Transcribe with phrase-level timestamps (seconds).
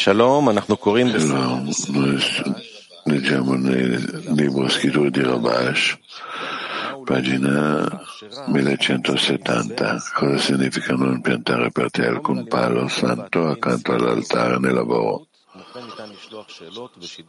[0.00, 0.48] Shalom,
[1.88, 2.18] noi
[3.04, 5.98] leggiamo nel libro scritture di Rabash,
[7.04, 7.86] pagina
[8.46, 10.02] 1170.
[10.14, 15.26] Cosa significa non piantare per te alcun palo santo accanto all'altare nel lavoro?
[17.02, 17.22] Si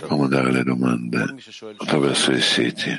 [0.00, 1.34] può mandare le domande
[1.76, 2.90] attraverso i siti.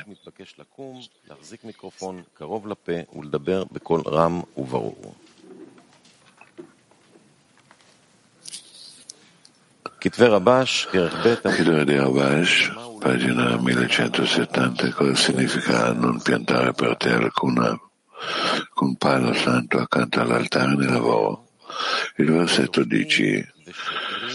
[9.98, 17.76] Chiedo di Rabash, pagina 1170, cosa significa non piantare per te alcuna,
[18.54, 21.48] alcun palo santo accanto all'altare nel lavoro?
[22.16, 23.52] Il versetto dice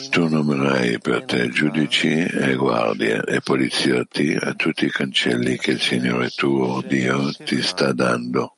[0.09, 5.81] tu nomerai per te giudici e guardie e poliziotti a tutti i cancelli che il
[5.81, 8.58] Signore tuo Dio ti sta dando.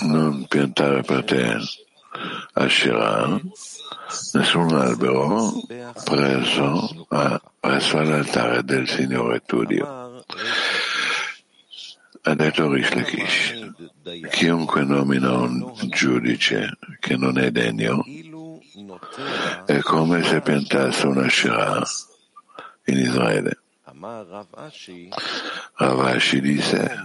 [0.00, 1.86] Non piantare per te
[2.54, 3.40] Asherah,
[4.32, 5.52] nessun albero
[6.04, 10.24] preso a, presso all'altare del Signore tuo Dio.
[12.22, 13.72] Ha detto Rish Lakish,
[14.30, 18.04] chiunque nomina un giudice che non è degno
[19.64, 21.82] è come se piantasse una Shirah
[22.84, 23.58] in Israele.
[25.74, 26.96] Ravashi disse,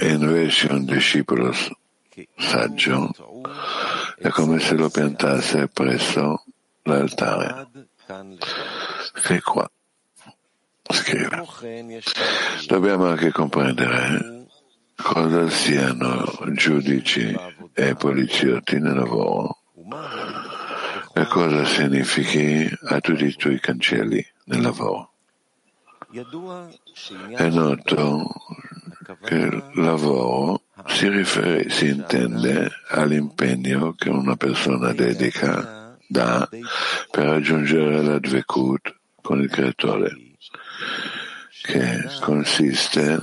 [0.00, 1.52] invece un discepolo
[2.36, 3.10] saggio
[4.18, 6.44] è come se lo piantasse presso
[6.82, 7.68] l'altare.
[9.22, 9.70] Che qua
[10.90, 11.44] scrive.
[12.66, 14.46] Dobbiamo anche comprendere
[14.96, 17.34] cosa siano giudici
[17.72, 19.58] e poliziotti nel lavoro
[21.14, 25.12] e cosa significhi a tutti i tuoi cancelli nel lavoro.
[27.36, 28.32] È noto
[29.24, 36.48] che lavoro si, rifer- si intende all'impegno che una persona dedica, dà
[37.10, 40.14] per raggiungere la dvekut con il creatore,
[41.62, 43.18] che consiste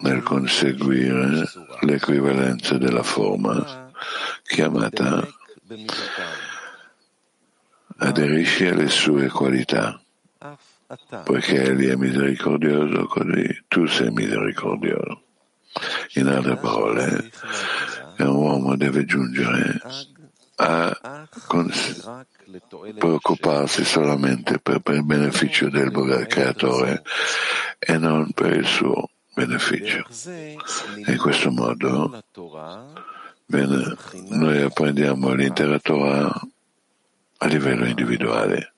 [0.00, 1.44] nel conseguire
[1.80, 3.90] l'equivalenza della forma
[4.42, 5.26] chiamata
[7.98, 10.01] aderisci alle sue qualità
[11.24, 15.22] poiché egli è misericordioso così tu sei misericordioso
[16.14, 17.30] in altre parole
[18.18, 19.80] un uomo deve giungere
[20.56, 21.28] a
[22.98, 25.90] preoccuparsi solamente per, per il beneficio del
[26.28, 27.02] creatore
[27.78, 30.04] e non per il suo beneficio.
[31.06, 32.22] In questo modo
[33.46, 33.96] bene,
[34.28, 36.40] noi apprendiamo l'intera Torah
[37.38, 38.71] a livello individuale.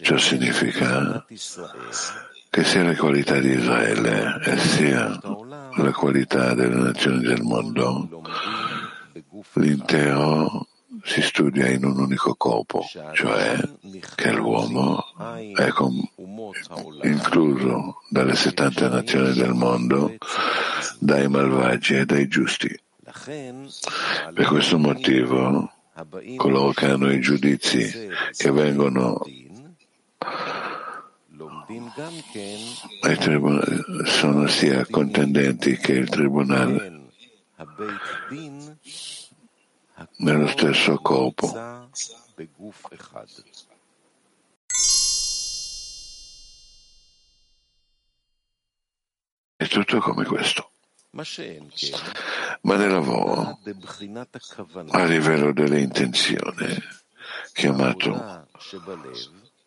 [0.00, 1.24] Ciò significa
[2.50, 5.18] che sia la qualità di Israele e sia
[5.76, 8.22] la qualità delle nazioni del mondo,
[9.54, 10.66] l'intero
[11.02, 13.58] si studia in un unico corpo, cioè
[14.14, 15.02] che l'uomo
[15.54, 16.08] è com-
[17.02, 20.14] incluso dalle 70 nazioni del mondo,
[20.98, 22.78] dai malvagi e dai giusti.
[24.34, 25.70] Per questo motivo,
[26.86, 29.20] hanno i giudizi che vengono
[34.04, 37.10] sono sia contendenti che il tribunale
[40.18, 41.52] nello stesso corpo.
[49.56, 50.71] È tutto come questo.
[52.62, 53.58] Ma nel lavoro,
[54.92, 56.74] a livello delle intenzioni,
[57.52, 58.46] chiamato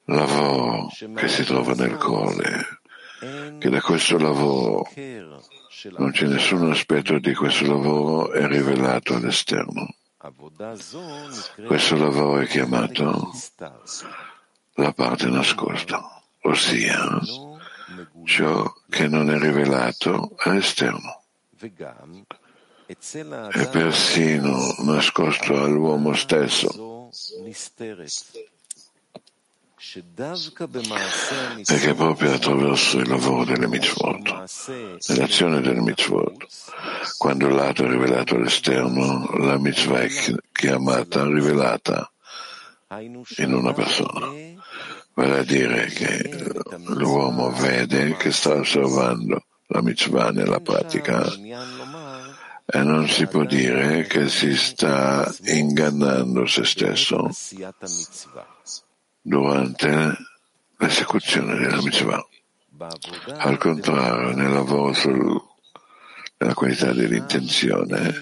[0.05, 2.79] lavoro che si trova nel cuore,
[3.59, 4.89] che da questo lavoro
[5.97, 9.93] non c'è nessun aspetto di questo lavoro è rivelato all'esterno.
[11.67, 13.31] Questo lavoro è chiamato
[14.73, 17.19] la parte nascosta, ossia
[18.23, 21.24] ciò che non è rivelato all'esterno
[22.87, 27.09] e persino nascosto all'uomo stesso.
[31.63, 36.45] perché proprio attraverso il lavoro delle mitzvot, nell'azione delle mitzvot,
[37.17, 40.09] quando il lato è rivelato all'esterno, la mitzvah è
[40.51, 42.11] chiamata rivelata
[43.37, 44.27] in una persona.
[45.13, 46.53] Vale a dire che
[46.87, 51.23] l'uomo vede che sta osservando la mitzvah nella pratica
[52.67, 57.29] e non si può dire che si sta ingannando se stesso
[59.21, 60.17] durante
[60.77, 62.25] l'esecuzione della mitzvah.
[63.37, 65.53] Al contrario, nel lavoro sul
[66.37, 68.13] la qualità dell'intenzione,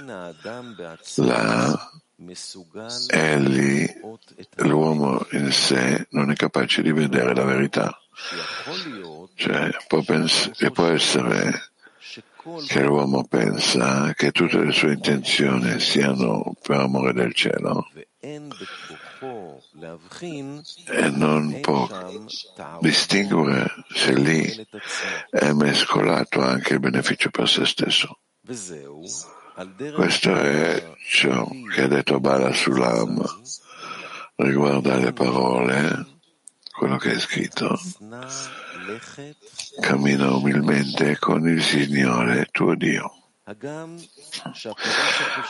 [1.16, 1.92] là
[3.08, 3.86] egli,
[4.58, 7.98] l'uomo in sé, non è capace di vedere la verità.
[9.44, 11.72] Cioè, può, pens- può essere
[12.66, 17.86] che l'uomo pensa che tutte le sue intenzioni siano per amore del cielo
[18.22, 18.40] e
[21.10, 21.90] non può
[22.80, 24.68] distinguere se lì
[25.30, 28.20] è mescolato anche il beneficio per se stesso.
[29.94, 33.22] Questo è ciò che ha detto Bala Sulam
[34.38, 36.06] riguardo alle parole,
[36.72, 37.78] quello che è scritto.
[39.80, 43.12] Cammina umilmente con il Signore tuo Dio.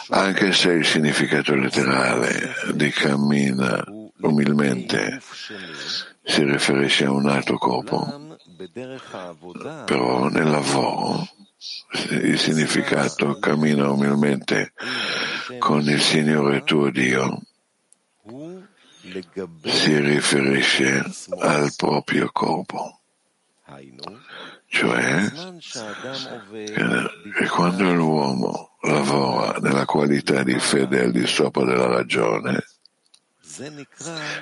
[0.10, 3.84] Anche se il significato letterale di cammina
[4.22, 5.22] umilmente
[6.24, 8.36] si riferisce a un altro corpo,
[9.86, 11.28] però nel lavoro
[12.10, 14.74] il significato cammina umilmente
[15.60, 17.42] con il Signore tuo Dio
[19.66, 21.04] si riferisce
[21.40, 23.02] al proprio corpo
[24.68, 25.32] cioè
[27.38, 32.66] che quando l'uomo lavora nella qualità di fede al di sopra della ragione,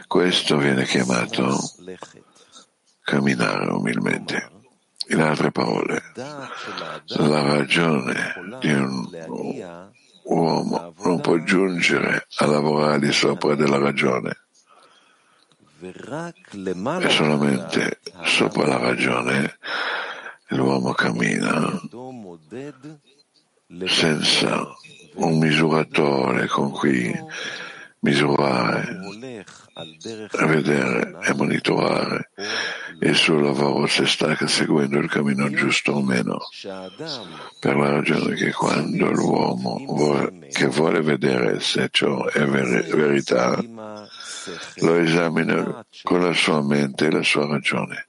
[0.07, 1.57] questo viene chiamato
[3.01, 4.49] camminare umilmente.
[5.07, 9.09] In altre parole, la ragione di un
[10.23, 14.37] uomo non può giungere a lavorare di sopra della ragione.
[15.81, 19.57] E solamente sopra la ragione
[20.49, 21.81] l'uomo cammina
[23.87, 24.67] senza
[25.15, 27.11] un misuratore con cui
[28.01, 28.99] misurare,
[30.47, 32.31] vedere e monitorare
[32.99, 36.39] il suo lavoro se sta seguendo il cammino giusto o meno.
[37.59, 43.57] Per la ragione che quando l'uomo vuole, che vuole vedere se ciò è ver- verità,
[44.75, 48.07] lo esamina con la sua mente e la sua ragione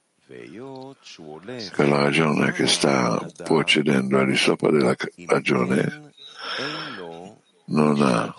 [1.75, 4.95] per la ragione che sta procedendo al di sopra della
[5.27, 6.13] ragione,
[7.65, 8.33] non ha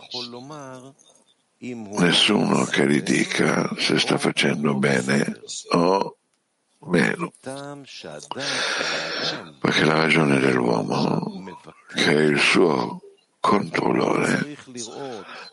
[1.59, 5.41] nessuno che gli dica se sta facendo bene
[5.71, 6.17] o
[6.87, 7.33] meno.
[9.61, 11.45] Perché la ragione dell'uomo,
[11.95, 13.04] che è il suo
[13.45, 14.57] controllore,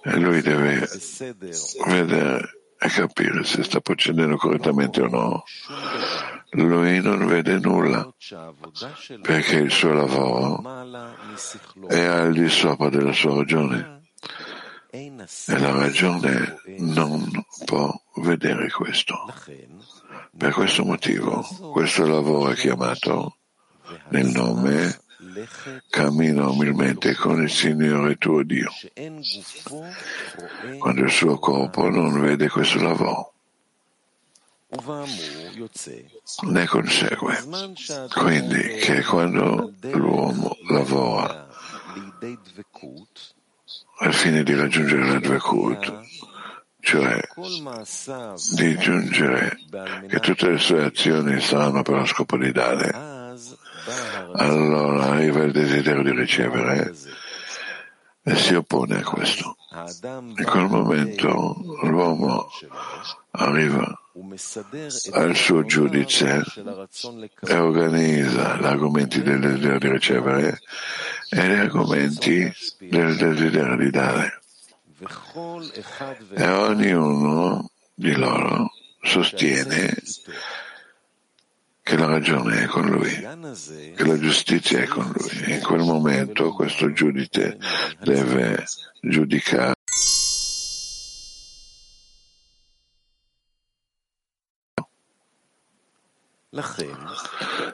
[0.04, 0.88] e lui deve
[1.88, 5.44] vedere e capire se sta procedendo correttamente o no.
[6.52, 8.10] Lui non vede nulla
[9.22, 10.62] perché il suo lavoro
[11.90, 14.04] è al di sopra della sua ragione
[14.90, 15.12] e
[15.60, 17.30] la ragione non
[17.66, 19.26] può vedere questo.
[20.36, 21.42] Per questo motivo
[21.74, 23.38] questo lavoro è chiamato
[24.10, 24.98] nel nome
[25.90, 28.72] cammina umilmente con il Signore tuo Dio,
[30.80, 33.34] quando il suo corpo non vede questo lavoro.
[36.44, 37.38] Ne consegue
[38.14, 41.50] quindi che quando l'uomo lavora
[44.00, 46.00] al fine di raggiungere la Dvekut,
[46.80, 47.20] cioè
[48.56, 49.58] di giungere
[50.08, 53.21] che tutte le sue azioni saranno per lo scopo di dare,
[54.36, 56.94] allora arriva il desiderio di ricevere
[58.24, 59.56] e si oppone a questo.
[60.02, 62.48] In quel momento l'uomo
[63.32, 64.00] arriva
[65.14, 66.44] al suo giudice
[67.42, 70.60] e organizza gli argomenti del desiderio di ricevere
[71.30, 74.40] e gli argomenti del desiderio di dare.
[76.36, 78.70] E ognuno di loro
[79.02, 79.96] sostiene
[81.92, 85.56] che la ragione è con lui, che la giustizia è con lui.
[85.56, 87.58] In quel momento questo giudice
[88.00, 88.64] deve
[89.02, 89.74] giudicare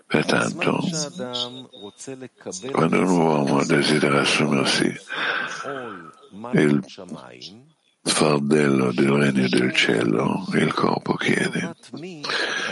[0.07, 0.79] Pertanto,
[2.71, 4.95] quando un uomo desidera assumersi
[6.53, 6.83] il
[8.08, 11.76] fardello del regno del cielo, il corpo chiede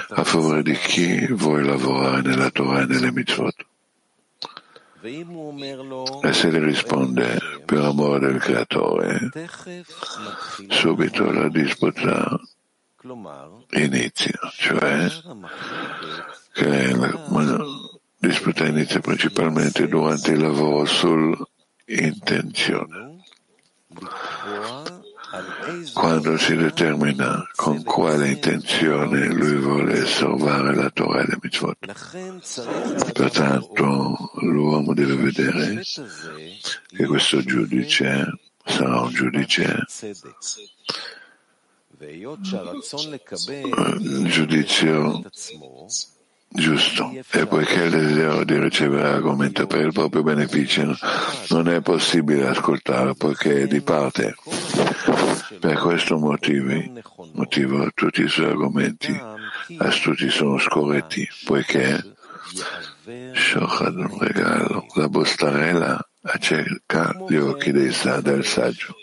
[0.10, 3.66] a favore di chi vuoi lavorare nella Torah e nelle mitzvot.
[5.02, 9.30] E se gli risponde per amore del creatore,
[10.70, 12.40] subito la disputa
[13.72, 15.08] inizia, cioè
[16.54, 17.64] che la
[18.18, 23.16] disputa inizia principalmente durante il lavoro sull'intenzione
[25.94, 33.12] quando si determina con quale intenzione lui vuole osservare la Torah e le mitzvot.
[33.14, 35.82] Pertanto l'uomo deve vedere
[36.88, 38.26] che questo giudice
[38.64, 39.86] sarà un giudice
[44.00, 45.22] il giudizio
[46.48, 50.96] giusto e poiché il desiderio di ricevere argomento per il proprio beneficio
[51.50, 54.36] non è possibile ascoltare poiché è di parte.
[55.60, 57.02] Per questo motivo,
[57.34, 59.20] motivo tutti i suoi argomenti
[59.78, 62.14] astuti sono scorretti poiché
[63.34, 68.96] Shochad un regalo, la bustarella acceca gli occhi del saggio.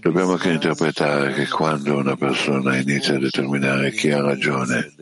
[0.00, 4.92] Dobbiamo anche interpretare che quando una persona inizia a determinare chi ha ragione,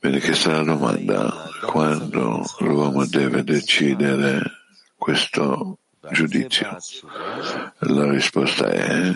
[0.00, 4.40] Viene chiesta la domanda quando l'uomo deve decidere
[4.96, 5.78] questo
[6.12, 6.78] giudizio.
[7.78, 9.12] La risposta è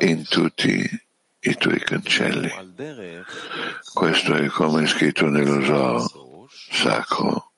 [0.00, 1.06] in tutti
[1.40, 2.50] i tuoi cancelli.
[3.94, 6.26] Questo è come è scritto nello Zohar
[6.70, 7.52] sacro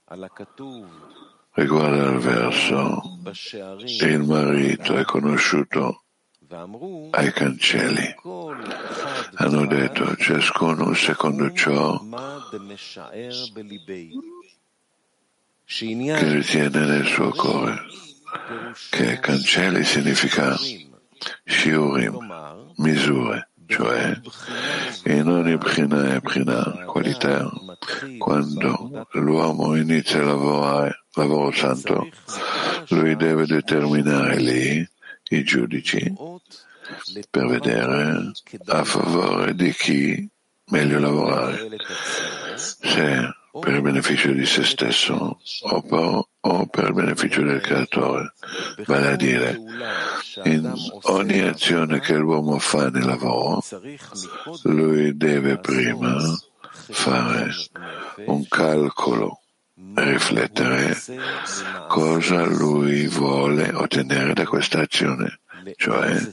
[1.53, 3.03] riguardo al verso
[4.01, 6.05] il marito è conosciuto
[7.11, 8.14] ai cancelli.
[9.35, 12.02] Hanno detto ciascuno secondo ciò
[15.64, 17.78] che ritiene nel suo cuore,
[18.90, 20.57] che cancelli significa
[21.45, 24.21] shiurim, misure, cioè
[25.04, 27.49] in ogni prina e prina, qualità,
[28.19, 32.09] quando l'uomo inizia a lavorare, lavoro santo,
[32.88, 34.88] lui deve determinare lì
[35.33, 36.12] i giudici
[37.31, 38.33] per vedere
[38.67, 40.29] a favore di chi
[40.67, 41.69] meglio lavorare,
[42.57, 48.33] se per il beneficio di se stesso o per, o per il beneficio del creatore.
[48.87, 49.61] Vale a dire,
[50.45, 53.63] in ogni azione che l'uomo fa nel lavoro,
[54.63, 56.17] lui deve prima
[56.91, 57.51] fare
[58.27, 59.41] un calcolo
[59.95, 60.97] riflettere
[61.89, 65.41] cosa lui vuole ottenere da questa azione,
[65.76, 66.33] cioè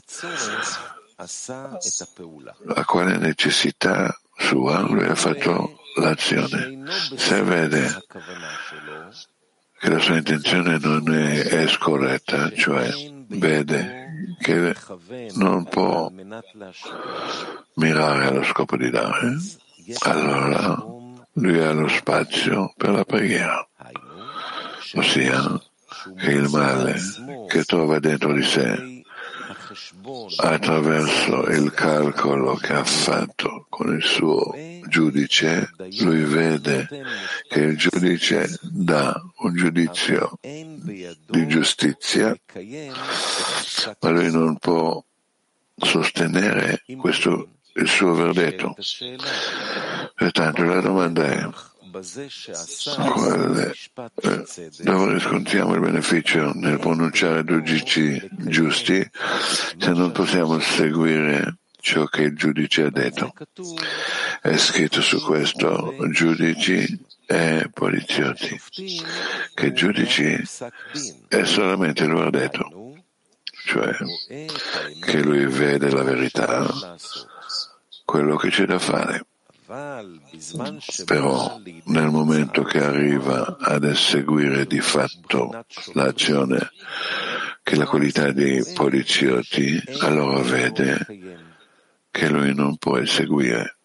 [2.74, 4.80] a quale necessità sua?
[4.80, 6.84] Lui ha fatto l'azione.
[7.16, 8.04] Se vede
[9.80, 12.88] che la sua intenzione non è, è scorretta, cioè
[13.28, 14.74] vede che
[15.34, 16.10] non può
[17.74, 19.36] mirare allo scopo di dare,
[20.00, 20.84] allora
[21.32, 23.68] lui ha lo spazio per la preghiera,
[24.94, 25.60] ossia
[26.16, 26.96] che il male
[27.48, 28.97] che trova dentro di sé
[30.36, 34.52] attraverso il calcolo che ha fatto con il suo
[34.86, 35.70] giudice,
[36.00, 36.88] lui vede
[37.48, 42.36] che il giudice dà un giudizio di giustizia,
[44.00, 45.02] ma lui non può
[45.76, 48.74] sostenere questo, il suo verdetto.
[50.14, 51.48] Pertanto la domanda è
[53.12, 53.74] quale,
[54.22, 59.08] eh, dove riscontriamo il beneficio nel pronunciare giudici giusti
[59.78, 63.32] se non possiamo seguire ciò che il giudice ha detto.
[64.40, 68.60] È scritto su questo giudici e poliziotti,
[69.54, 70.42] che giudici
[71.28, 72.94] è solamente il verdetto,
[73.66, 73.94] cioè
[75.00, 76.96] che lui vede la verità,
[78.04, 79.26] quello che c'è da fare.
[81.04, 86.70] Però nel momento che arriva ad eseguire di fatto l'azione
[87.62, 91.06] che la qualità dei poliziotti, allora vede
[92.10, 93.76] che lui non può eseguire.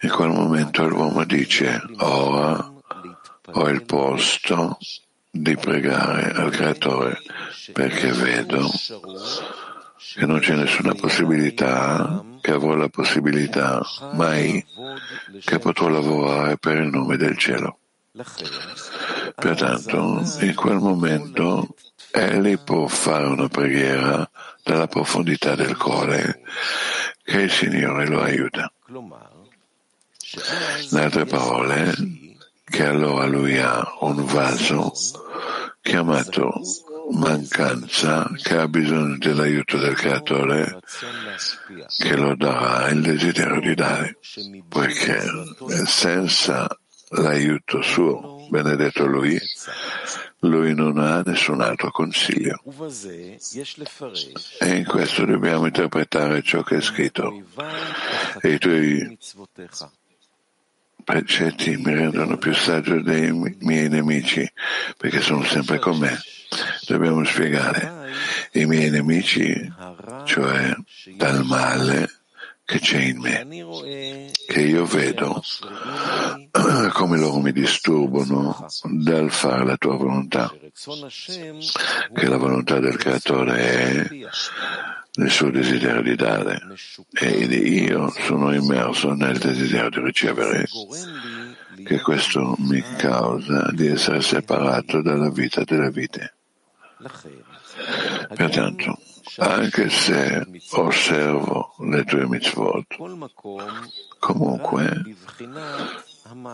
[0.00, 2.72] In quel momento l'uomo dice, ora
[3.52, 4.78] ho il posto
[5.28, 7.18] di pregare al creatore
[7.72, 8.70] perché vedo
[10.14, 13.80] che non c'è nessuna possibilità, che avrò la possibilità
[14.12, 14.64] mai
[15.44, 17.78] che potrò lavorare per il nome del cielo.
[19.34, 21.74] Pertanto, in quel momento,
[22.10, 24.28] egli può fare una preghiera
[24.62, 26.42] dalla profondità del cuore
[27.22, 28.72] che il Signore lo aiuta.
[30.90, 31.92] In altre parole,
[32.64, 34.92] che allora lui ha un vaso
[35.80, 36.60] chiamato
[37.12, 40.80] mancanza che ha bisogno dell'aiuto del creatore
[41.96, 44.18] che lo darà il desiderio di dare,
[44.68, 45.20] poiché
[45.86, 46.66] senza
[47.10, 49.38] l'aiuto suo, benedetto lui,
[50.40, 52.62] lui non ha nessun altro consiglio.
[54.58, 57.42] E in questo dobbiamo interpretare ciò che è scritto.
[58.40, 59.18] E i tuoi
[61.02, 64.48] precetti mi rendono più saggio dei miei nemici
[64.96, 66.18] perché sono sempre con me.
[66.86, 68.10] Dobbiamo spiegare.
[68.52, 69.72] I miei nemici,
[70.24, 70.74] cioè
[71.16, 72.20] dal male
[72.70, 75.42] che c'è in me, che io vedo
[76.92, 80.52] come loro mi disturbano dal fare la tua volontà,
[82.14, 84.08] che la volontà del creatore è
[85.14, 86.60] nel suo desiderio di dare.
[87.12, 90.66] E io sono immerso nel desiderio di ricevere.
[91.82, 96.34] Che questo mi causa di essere separato dalla vita delle vite.
[98.34, 98.98] Pertanto,
[99.38, 102.96] anche se osservo le tue mitzvot,
[104.18, 105.16] comunque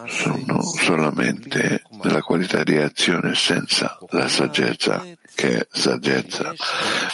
[0.07, 6.55] sono solamente nella qualità di azione senza la saggezza, che saggezza.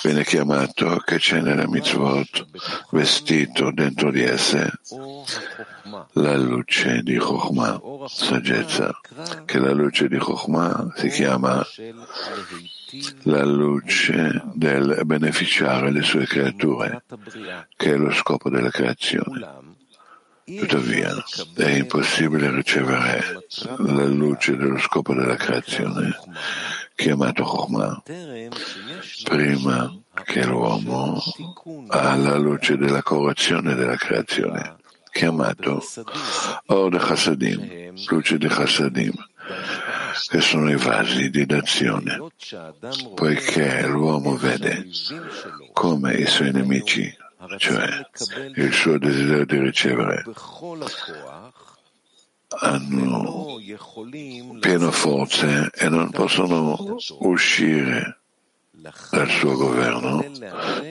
[0.02, 2.46] Viene chiamato che c'è nella mitzvot
[2.90, 4.70] vestito dentro di esse
[6.12, 9.00] la luce di Chokhmah, saggezza,
[9.44, 11.64] che la luce di Chokhmah si chiama
[13.22, 17.04] la luce del beneficiare le sue creature,
[17.76, 19.70] che è lo scopo della creazione.
[20.44, 21.14] Tuttavia,
[21.54, 23.46] è impossibile ricevere
[23.78, 26.18] la luce dello scopo della creazione,
[26.94, 28.02] chiamato Chokhmah,
[29.22, 31.22] prima che l'uomo
[31.88, 34.76] ha la luce della correzione della creazione,
[35.10, 35.82] chiamato
[36.66, 39.14] Or Chassadim, luce di Chassadim,
[40.28, 42.18] che sono i vasi di d'azione,
[43.14, 44.86] poiché l'uomo vede
[45.72, 47.16] come i suoi nemici
[47.56, 48.06] cioè
[48.54, 50.24] il suo desiderio di ricevere,
[52.60, 53.58] hanno
[54.60, 58.18] piena forza e non possono uscire
[58.70, 60.24] dal suo governo.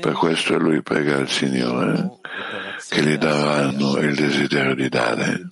[0.01, 2.19] Per questo lui prega il Signore
[2.91, 5.47] che gli daranno il desiderio di dare,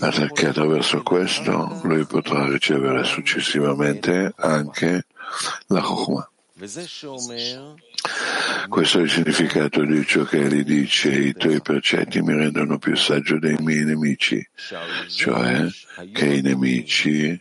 [0.00, 5.04] perché attraverso questo lui potrà ricevere successivamente anche
[5.66, 6.30] la Chokhmah.
[8.66, 12.96] Questo è il significato di ciò che egli dice, i tuoi precetti mi rendono più
[12.96, 14.42] saggio dei miei nemici,
[15.08, 15.66] cioè
[16.14, 17.38] che i nemici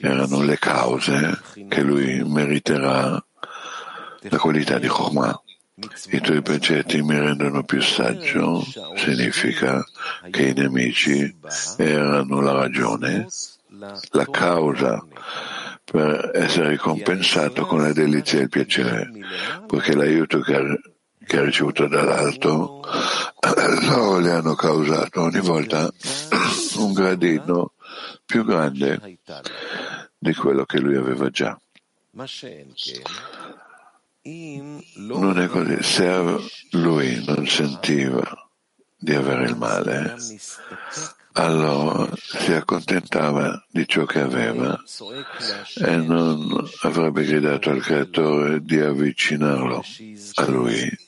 [0.00, 3.22] erano le cause che lui meriterà
[4.20, 5.42] la qualità di Chokhmah.
[6.10, 8.64] I tuoi precetti mi rendono più saggio.
[8.96, 9.84] Significa
[10.30, 11.36] che i nemici
[11.76, 13.26] erano la ragione,
[14.10, 15.04] la causa
[15.84, 19.10] per essere ricompensato con la delizia e il piacere,
[19.66, 20.62] poiché l'aiuto che ha,
[21.24, 22.82] che ha ricevuto dall'alto
[23.86, 25.88] loro le hanno causato ogni volta
[26.76, 27.72] un gradino
[28.26, 29.18] più grande
[30.18, 31.58] di quello che lui aveva già.
[34.94, 36.36] Non è così, se
[36.72, 38.22] lui non sentiva
[38.96, 40.16] di avere il male,
[41.32, 44.76] allora si accontentava di ciò che aveva
[45.76, 49.84] e non avrebbe gridato al creatore di avvicinarlo
[50.34, 50.98] a lui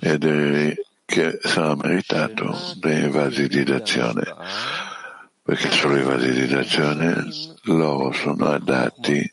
[0.00, 4.22] ed che sarà meritato dei vasi di d'azione
[5.42, 7.26] perché solo i vasi di d'azione
[7.62, 9.28] loro sono adatti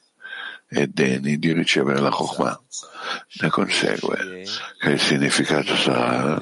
[0.69, 2.62] e degni di ricevere la Chokhmah.
[3.41, 4.45] Ne consegue
[4.80, 6.41] che il significato sarà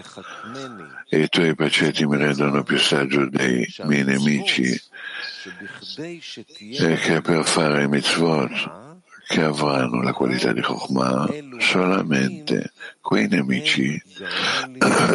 [1.08, 4.82] e i tuoi precetti mi rendono più saggio dei miei nemici
[6.78, 8.84] e che per fare i mitzvot
[9.28, 11.28] che avranno la qualità di Chokhmah
[11.60, 14.02] solamente quei nemici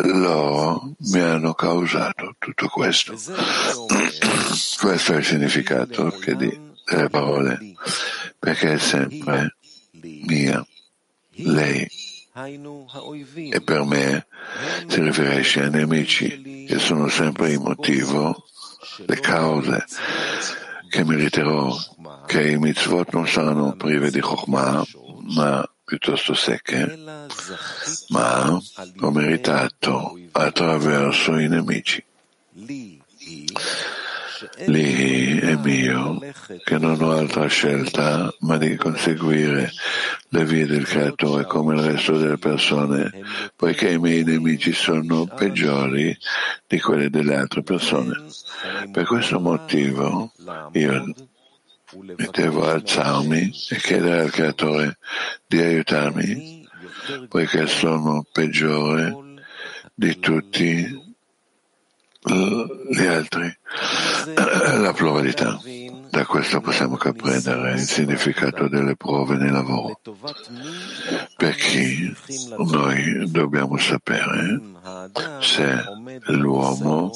[0.04, 3.14] loro mi hanno causato tutto questo.
[4.80, 7.58] questo è il significato che di, delle parole
[8.40, 9.56] perché è sempre
[10.00, 10.66] mia,
[11.32, 11.88] lei.
[12.32, 14.26] E per me
[14.86, 18.46] si riferisce ai nemici che sono sempre il motivo,
[19.06, 19.84] le cause
[20.88, 21.76] che meriterò
[22.26, 24.84] che i mitzvot non saranno prive di Chokhmah,
[25.34, 26.98] ma piuttosto secche,
[28.08, 32.02] ma ho meritato attraverso i nemici.
[34.66, 36.18] Lì è mio,
[36.64, 39.70] che non ho altra scelta ma di conseguire
[40.28, 43.10] le vie del creatore come il resto delle persone,
[43.56, 46.16] poiché i miei nemici sono peggiori
[46.66, 48.12] di quelli delle altre persone.
[48.90, 50.32] Per questo motivo
[50.72, 51.14] io
[52.30, 54.98] devo alzarmi e chiedere al creatore
[55.46, 56.68] di aiutarmi,
[57.28, 59.16] poiché sono peggiore
[59.94, 61.08] di tutti
[62.22, 63.56] gli altri,
[64.34, 65.58] la pluralità.
[66.10, 70.00] Da questo possiamo comprendere il significato delle prove nel lavoro.
[71.36, 72.14] Per chi
[72.58, 74.60] noi dobbiamo sapere
[75.40, 75.84] se
[76.26, 77.10] l'uomo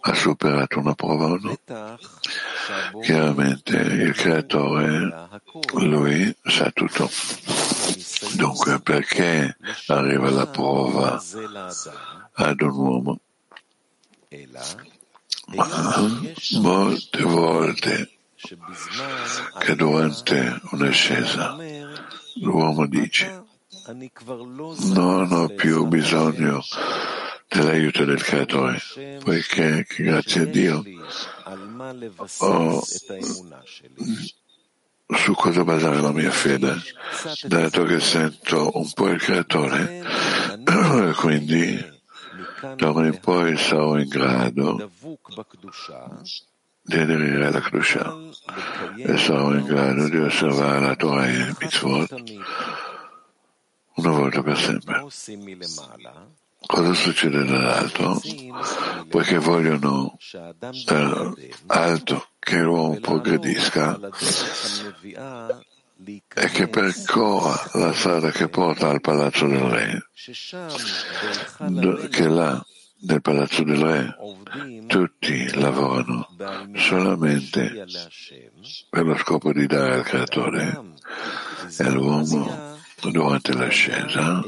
[0.00, 1.58] ha superato una prova o no?
[3.00, 5.28] Chiaramente il creatore,
[5.78, 7.10] lui sa tutto.
[8.34, 11.20] Dunque perché arriva la prova
[12.34, 13.20] ad un uomo?
[15.54, 16.20] Ma
[16.60, 18.10] molte volte
[19.58, 21.56] che durante un'ascesa
[22.40, 23.44] l'uomo dice
[24.94, 26.60] non ho più bisogno
[27.48, 28.80] dell'aiuto del creatore,
[29.22, 30.82] poiché grazie a Dio
[32.38, 32.82] ho
[35.06, 36.74] su cosa basare la mia fede,
[37.44, 40.02] dato che sento un po' il creatore,
[41.16, 41.94] quindi
[42.60, 44.90] da ora in poi sarò in grado
[46.82, 48.16] di aderire alla Kedusha
[48.96, 52.14] e sarò in grado di osservare la Torah e il mitzvot
[53.96, 55.06] una volta per sempre.
[56.66, 58.20] Cosa succede dall'alto?
[59.08, 60.16] Poiché vogliono
[60.84, 63.98] dall'alto che l'uomo progredisca
[66.34, 70.08] e che percorra la strada che porta al palazzo del re,
[72.10, 72.64] che là
[72.98, 74.16] del palazzo del re
[74.86, 76.28] tutti lavorano
[76.74, 77.86] solamente
[78.90, 80.80] per lo scopo di dare al creatore
[81.78, 82.75] e l'uomo
[83.10, 84.42] durante l'ascesa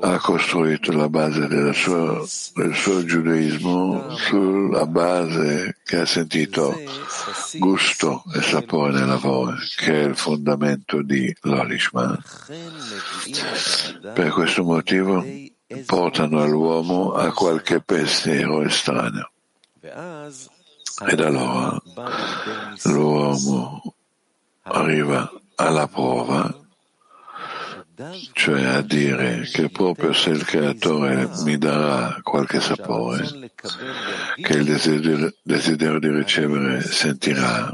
[0.00, 6.74] ha costruito la base sua, del suo giudaismo sulla base che ha sentito
[7.58, 12.18] gusto e sapore nel lavoro, che è il fondamento di l'Olishma.
[14.14, 15.24] Per questo motivo
[15.86, 19.30] portano all'uomo a qualche pensiero estraneo.
[19.80, 21.80] Ed allora
[22.84, 23.94] l'uomo
[24.62, 26.59] arriva alla prova,
[28.32, 33.52] cioè a dire che proprio se il creatore mi darà qualche sapore,
[34.40, 37.72] che il desiderio, desiderio di ricevere sentirà,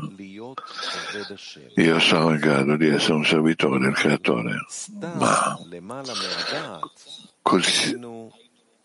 [1.77, 4.67] io sarò in grado di essere un servitore del creatore.
[5.15, 5.59] Ma
[7.43, 7.99] così,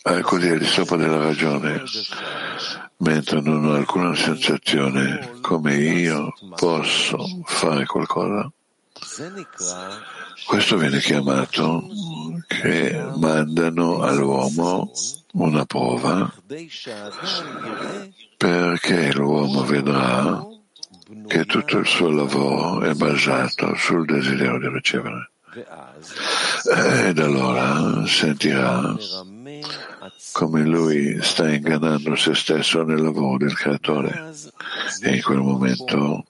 [0.04, 1.84] eh, così è di sopra della ragione,
[2.97, 8.51] mentre non ho alcuna sensazione come io posso fare qualcosa.
[10.46, 11.88] Questo viene chiamato
[12.48, 14.92] che mandano all'uomo
[15.34, 16.32] una prova
[18.38, 20.46] perché l'uomo vedrà
[21.28, 25.32] che tutto il suo lavoro è basato sul desiderio di ricevere.
[27.04, 28.96] Ed allora sentirà
[30.32, 34.32] come lui sta ingannando se stesso nel lavoro del creatore
[35.02, 36.26] e in quel momento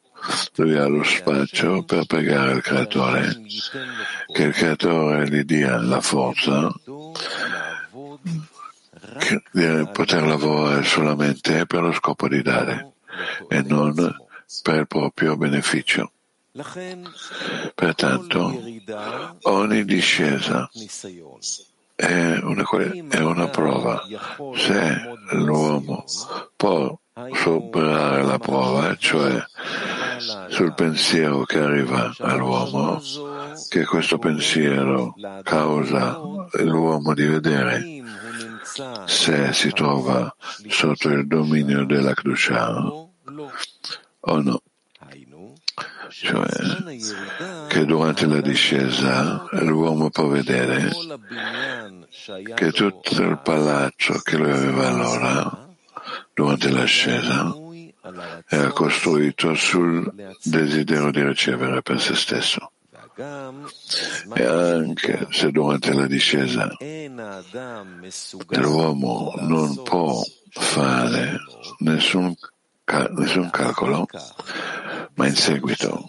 [0.78, 3.42] ha lo spazio per pregare il creatore,
[4.32, 6.72] che il creatore gli dia la forza
[9.52, 12.94] di poter lavorare solamente per lo scopo di dare
[13.48, 13.94] e non
[14.62, 16.12] per il proprio beneficio.
[17.74, 18.62] Pertanto,
[19.44, 20.70] ogni discesa
[22.02, 22.66] è una,
[23.10, 24.02] è una prova.
[24.56, 26.04] Se l'uomo
[26.56, 27.00] può
[27.34, 29.44] superare la prova, cioè
[30.50, 33.00] sul pensiero che arriva all'uomo,
[33.70, 36.20] che questo pensiero causa
[36.54, 38.04] l'uomo di vedere
[39.06, 40.34] se si trova
[40.68, 44.62] sotto il dominio della Kedusha o no.
[46.12, 46.46] Cioè
[47.68, 50.90] che durante la discesa l'uomo può vedere
[52.54, 55.70] che tutto il palazzo che lui aveva allora,
[56.34, 57.56] durante l'ascesa,
[58.50, 60.12] era costruito sul
[60.44, 62.72] desiderio di ricevere per se stesso.
[64.34, 66.76] E anche se durante la discesa
[68.50, 71.38] l'uomo non può fare
[71.80, 72.34] nessun,
[73.12, 74.08] nessun calcolo,
[75.16, 76.08] ma in seguito,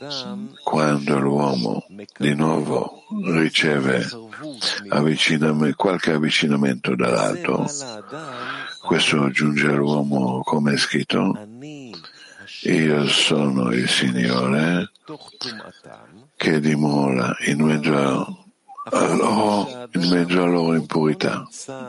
[0.62, 1.84] quando l'uomo
[2.18, 4.08] di nuovo riceve
[4.88, 7.66] avvicinam- qualche avvicinamento dall'alto,
[8.82, 11.46] questo giunge all'uomo come è scritto,
[12.62, 14.90] io sono il Signore
[16.36, 18.41] che dimora in mezzo
[18.84, 21.46] a loro, in mezzo a loro impurità,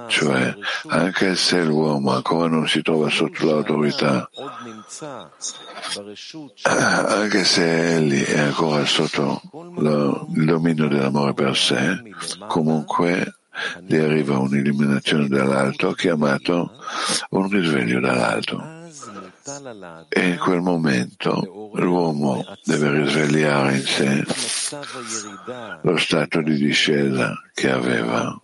[0.08, 0.56] cioè
[0.88, 4.30] anche se l'uomo ancora non si trova sotto l'autorità,
[6.64, 9.42] anche se egli è ancora sotto
[9.78, 12.02] lo, il dominio dell'amore per sé,
[12.48, 13.38] comunque
[13.82, 16.72] gli arriva un'illuminazione dall'alto chiamato
[17.30, 18.83] un risveglio dall'alto.
[20.10, 24.24] E in quel momento l'uomo deve risvegliare in sé
[25.82, 28.40] lo stato di discesa che aveva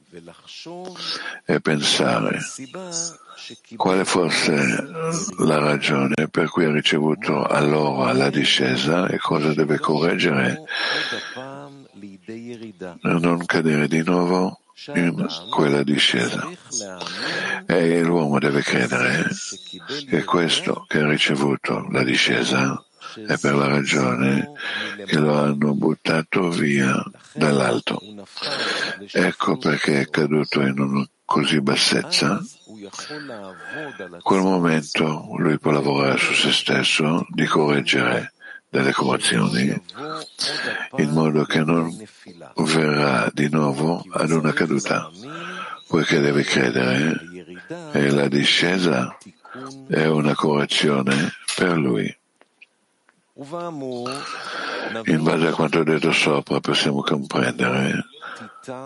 [1.45, 2.39] e pensare
[3.77, 4.53] quale fosse
[5.37, 10.63] la ragione per cui ha ricevuto allora la discesa e cosa deve correggere
[12.25, 14.58] per non cadere di nuovo
[14.95, 16.47] in quella discesa.
[17.65, 19.29] E l'uomo deve credere
[20.07, 22.83] che questo che ha ricevuto la discesa
[23.15, 24.51] è per la ragione
[25.05, 28.01] che lo hanno buttato via dall'alto.
[29.11, 32.41] Ecco perché è caduto in una così bassezza.
[32.67, 32.89] In
[34.21, 38.33] quel momento lui può lavorare su se stesso di correggere
[38.69, 39.81] delle correzioni
[40.97, 41.91] in modo che non
[42.55, 45.09] verrà di nuovo ad una caduta,
[45.87, 47.19] poiché deve credere
[47.91, 49.17] e la discesa
[49.87, 52.15] è una correzione per lui.
[55.05, 58.05] In base a quanto detto sopra possiamo comprendere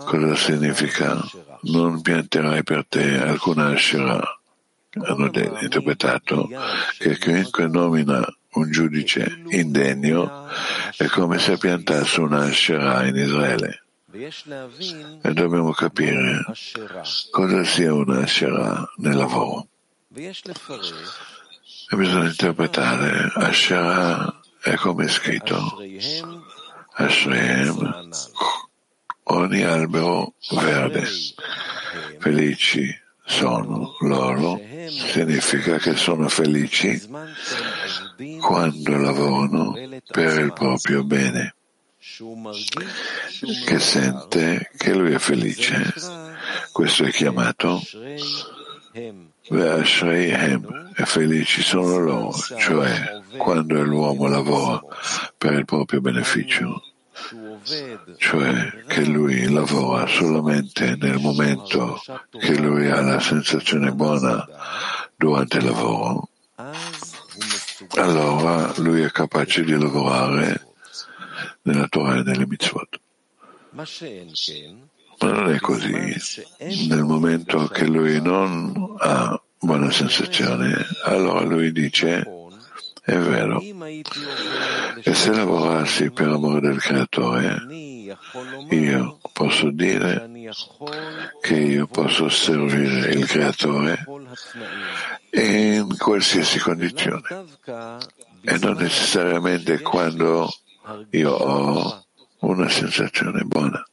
[0.04, 1.20] cosa significa
[1.62, 4.38] non pianterai per te alcuna Asherah.
[5.06, 5.28] Hanno
[5.60, 6.48] interpretato
[6.98, 10.48] che chiunque nomina un giudice indegno
[10.96, 13.82] è come se piantasse una Asherah in Israele.
[15.22, 16.44] E dobbiamo capire
[17.30, 19.68] cosa sia una Asherah nel lavoro.
[20.14, 25.78] E bisogna interpretare Asherah è come è scritto
[26.96, 28.08] Ashrehem,
[29.24, 31.08] ogni albero verde.
[32.18, 37.00] Felici sono loro, significa che sono felici
[38.40, 39.74] quando lavorano
[40.06, 41.54] per il proprio bene,
[43.66, 45.92] che sente che lui è felice.
[46.72, 47.80] Questo è chiamato
[49.48, 54.80] Ve'ashreihem, e felici sono loro, cioè quando l'uomo lavora
[55.36, 56.82] per il proprio beneficio,
[58.16, 62.00] cioè che lui lavora solamente nel momento
[62.30, 64.46] che lui ha la sensazione buona
[65.16, 66.28] durante il lavoro,
[67.96, 70.66] allora lui è capace di lavorare
[71.62, 73.00] nella Torah e nelle mitzvot.
[73.70, 76.14] Ma non è così.
[76.88, 82.33] Nel momento che lui non ha buona sensazione, allora lui dice
[83.04, 83.60] è vero.
[83.60, 87.66] E se lavorassi per amore del creatore,
[88.70, 90.30] io posso dire
[91.42, 94.06] che io posso servire il creatore
[95.32, 97.22] in qualsiasi condizione
[98.40, 100.50] e non necessariamente quando
[101.10, 102.04] io ho
[102.38, 103.84] una sensazione buona.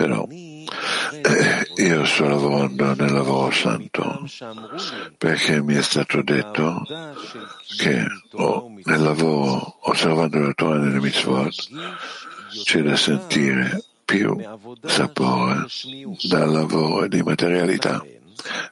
[0.00, 4.26] Però eh, io sto lavorando nel lavoro santo
[5.18, 6.86] perché mi è stato detto
[7.76, 11.68] che oh, nel lavoro osservando la Torah nelle mitzvot
[12.64, 14.42] c'è da sentire più
[14.86, 15.66] sapore
[16.22, 18.02] dal lavoro di materialità.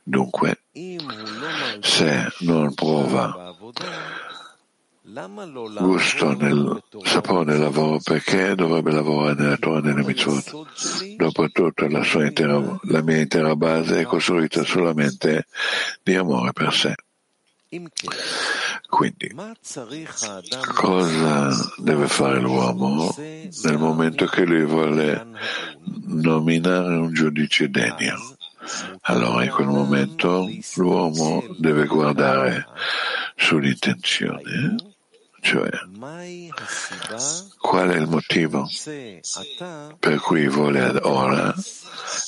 [0.03, 0.63] Dunque,
[1.81, 3.55] se non prova
[5.79, 11.17] gusto nel sapore del lavoro, perché dovrebbe lavorare nella Torah nelle mitzvot?
[11.17, 15.47] Dopotutto la, intera, la mia intera base è costruita solamente
[16.03, 16.95] di amore per sé.
[18.89, 19.35] Quindi,
[20.75, 25.27] cosa deve fare l'uomo nel momento che lui vuole
[26.07, 28.37] nominare un giudice degno?
[29.03, 32.67] Allora in quel momento l'uomo deve guardare
[33.37, 34.97] sull'intenzione
[35.41, 35.71] cioè,
[37.59, 38.69] qual è il motivo
[39.99, 41.55] per cui vuole ora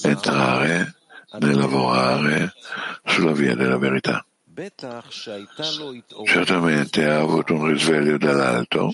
[0.02, 0.94] entrare
[1.38, 2.54] nel lavorare
[3.04, 4.24] sulla via della verità?
[6.24, 8.92] Certamente ha avuto un risveglio dall'alto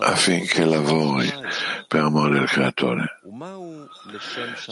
[0.00, 1.30] affinché lavori
[1.86, 3.20] per amore del creatore.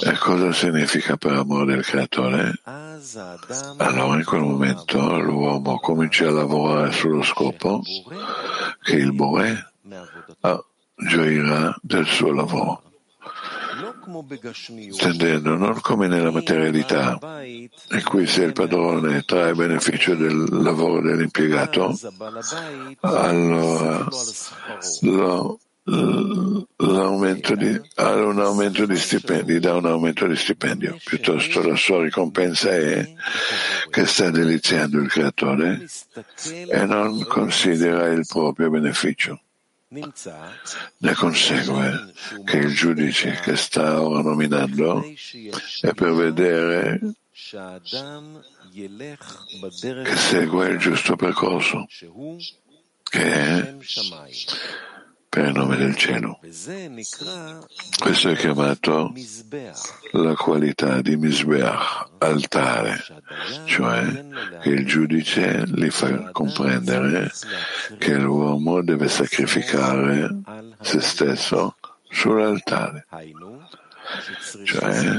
[0.02, 2.54] E cosa significa per amore del creatore?
[3.76, 7.82] Allora in quel momento l'uomo comincia a lavorare sullo scopo
[8.82, 9.72] che il Bore
[10.96, 12.89] gioirà del suo lavoro
[14.96, 21.98] tendendo non come nella materialità, in cui se il padrone trae beneficio del lavoro dell'impiegato,
[23.00, 24.06] allora
[25.02, 25.58] lo,
[26.76, 32.70] l'aumento di, un aumento di stipendi, dà un aumento di stipendio, piuttosto la sua ricompensa
[32.70, 33.12] è
[33.90, 35.86] che sta deliziando il creatore
[36.44, 39.40] e non considera il proprio beneficio.
[39.92, 42.12] Ne consegue
[42.44, 47.00] che il giudice che sta ora nominando è per vedere
[50.04, 51.86] che segua il giusto percorso,
[53.02, 53.76] che è
[55.30, 56.40] per il nome del cielo.
[58.00, 59.12] Questo è chiamato
[60.10, 63.00] la qualità di Misbeach, altare,
[63.64, 64.24] cioè
[64.60, 67.30] che il giudice gli fa comprendere
[67.98, 70.40] che l'uomo deve sacrificare
[70.80, 71.76] se stesso
[72.10, 73.06] sull'altare,
[74.64, 75.16] cioè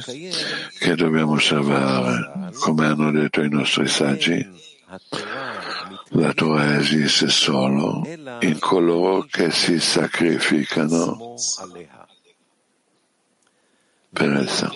[0.77, 4.45] che dobbiamo osservare, come hanno detto i nostri saggi,
[6.13, 8.03] la Torah esiste solo
[8.41, 11.35] in coloro che si sacrificano
[14.11, 14.69] per essa.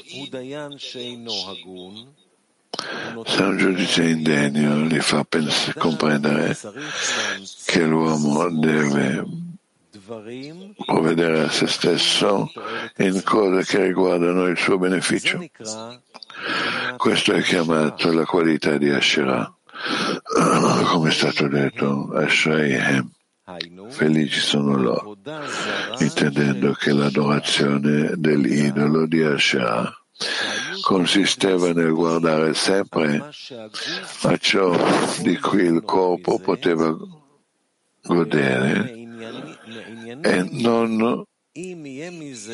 [3.25, 6.57] Se un giudice indegno gli fa pens- comprendere
[7.65, 9.25] che l'uomo deve
[10.85, 12.51] provvedere a se stesso
[12.97, 15.43] in cose che riguardano il suo beneficio.
[16.97, 19.55] Questo è chiamato la qualità di Asherah
[20.87, 23.11] come è stato detto, Ashreihem,
[23.89, 25.17] felici sono loro,
[25.99, 29.91] intendendo che l'adorazione dell'idolo di Asherah
[30.81, 33.29] consisteva nel guardare sempre
[34.21, 34.75] a ciò
[35.21, 36.95] di cui il corpo poteva
[38.03, 38.93] godere
[40.21, 41.23] e non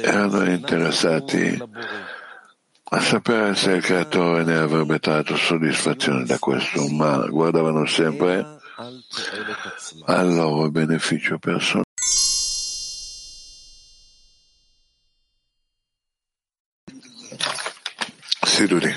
[0.02, 1.62] erano interessati
[2.94, 8.60] a sapere se il creatore ne avrebbe tratto soddisfazione da questo, ma guardavano sempre
[10.08, 11.86] al loro beneficio personale.
[18.46, 18.94] Siduri,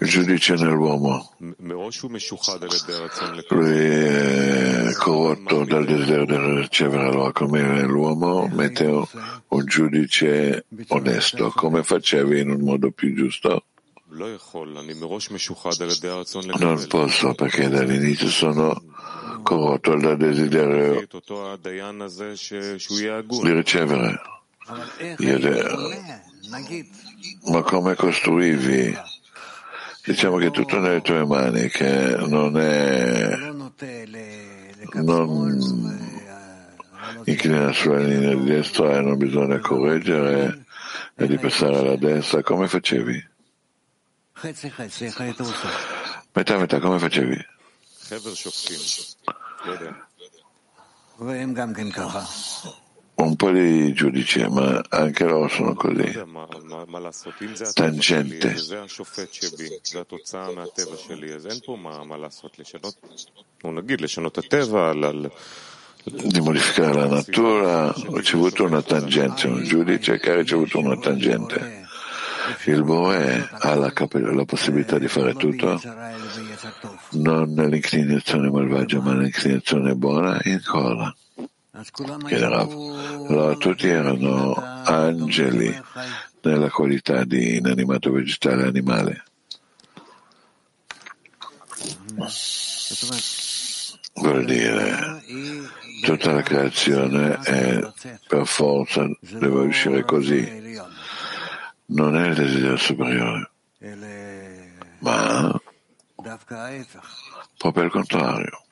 [0.00, 1.32] giudice nell'uomo,
[3.48, 11.82] lui è corrotto dal desiderio di ricevere la come l'uomo mette un giudice onesto, come
[11.82, 13.64] facevi in un modo più giusto?
[16.58, 18.82] Non posso perché dall'inizio sono
[19.42, 21.06] corrotto dal desiderio
[23.42, 24.20] di ricevere.
[25.18, 26.22] Io de-
[27.44, 28.96] ma come costruivi?
[30.04, 33.36] Diciamo che tutto nelle tue mani, che non è
[34.94, 36.08] non
[37.24, 40.64] inclina sulla linea di destra e non bisogna correggere
[41.14, 43.28] e di passare alla destra, come facevi?
[46.32, 47.46] Metà metà, come facevi?
[53.20, 56.10] Un po' di giudici, ma anche loro sono così.
[57.74, 58.56] Tangente.
[66.02, 71.78] Di modificare la natura, ho ricevuto una tangente, un giudice che ha ricevuto una tangente.
[72.64, 75.78] Il Boe ha la, cap- la possibilità di fare tutto,
[77.12, 81.14] non nell'inclinazione malvagia, ma nell'inclinazione buona, in cola.
[83.28, 85.74] Allora, tutti erano angeli
[86.42, 89.24] nella qualità di inanimato vegetale animale.
[94.14, 95.22] Vuol dire,
[96.02, 97.80] tutta la creazione è
[98.26, 100.78] per forza, deve uscire così.
[101.86, 103.50] Non è il desiderio superiore,
[104.98, 105.58] ma
[107.56, 108.64] proprio il contrario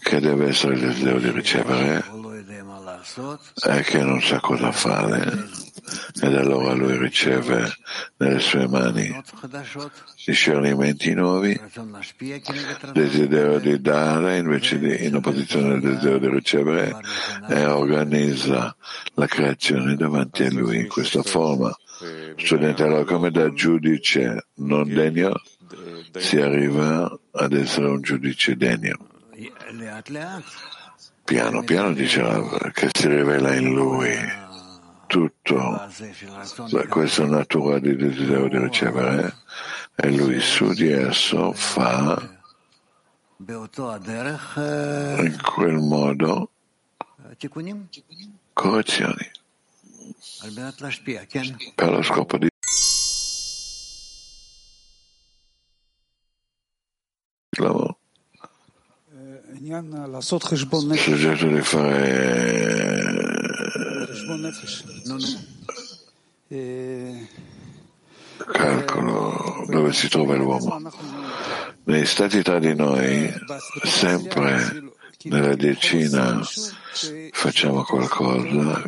[0.00, 2.04] che deve essere il desiderio di ricevere
[3.66, 5.48] e che non sa cosa fare
[6.20, 7.68] ed allora lui riceve
[8.18, 9.22] nelle sue mani
[10.24, 11.60] discernimenti nuovi,
[12.92, 16.96] desiderio di dare invece di, in opposizione al desiderio di ricevere
[17.48, 18.76] e organizza
[19.14, 21.74] la creazione davanti a lui in questa forma.
[22.36, 25.34] Studente, allora come da giudice non degno
[26.18, 28.96] si arriva ad essere un giudice degno.
[31.24, 34.14] Piano piano diceva che si rivela in lui
[35.06, 35.88] tutto.
[36.88, 39.34] Questa natura di desiderio di ricevere
[39.94, 42.34] e lui su di esso fa
[45.22, 46.50] in quel modo
[48.52, 49.30] correzioni.
[51.74, 52.48] Per lo scopo di
[57.62, 57.98] lavoro.
[60.20, 63.16] Soggetto di fare
[68.52, 70.80] calcolo dove si trova l'uomo.
[71.84, 73.32] Negli stati tra di noi,
[73.82, 74.92] sempre
[75.24, 76.40] nella decina
[77.32, 78.82] facciamo qualcosa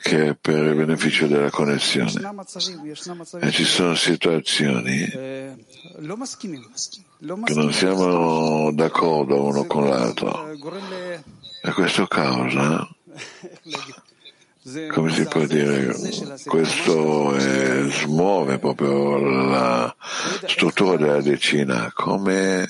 [0.00, 2.12] che è per il beneficio della connessione.
[3.40, 5.56] E ci sono situazioni
[7.44, 10.50] che non siamo d'accordo uno con l'altro.
[10.50, 12.88] E questo causa,
[14.90, 15.94] come si può dire,
[16.44, 19.94] questo è, smuove proprio la
[20.46, 22.66] struttura della decina, come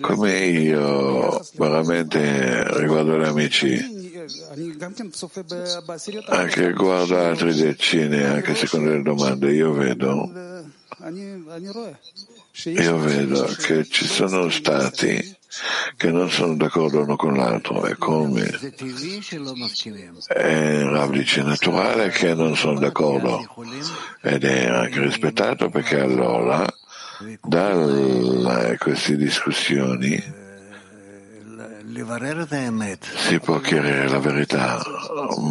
[0.00, 4.12] come io veramente riguardo gli amici
[6.26, 10.30] anche guardo altre decine, anche secondo le domande, io vedo,
[12.64, 15.36] io vedo che ci sono stati
[15.96, 18.46] che non sono d'accordo uno con l'altro e come
[20.28, 23.44] è Rav dice naturale che non sono d'accordo
[24.20, 26.64] ed è anche rispettato perché allora
[27.42, 30.41] da queste discussioni
[33.16, 34.82] si può chiarire la verità,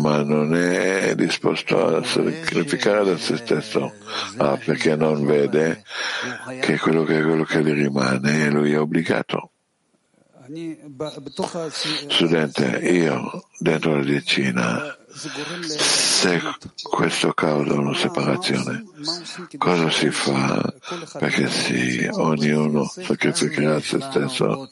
[0.02, 3.94] ma non è disposto a sacrificare da se stesso,
[4.38, 5.84] ah, perché non vede
[6.60, 9.52] che quello che, quello che gli rimane lui è obbligato.
[12.10, 16.42] Studente, io dentro la decina, se
[16.82, 18.84] questo causa una separazione,
[19.58, 20.74] cosa si fa
[21.20, 24.70] perché sì, ognuno sacrificherà se stesso?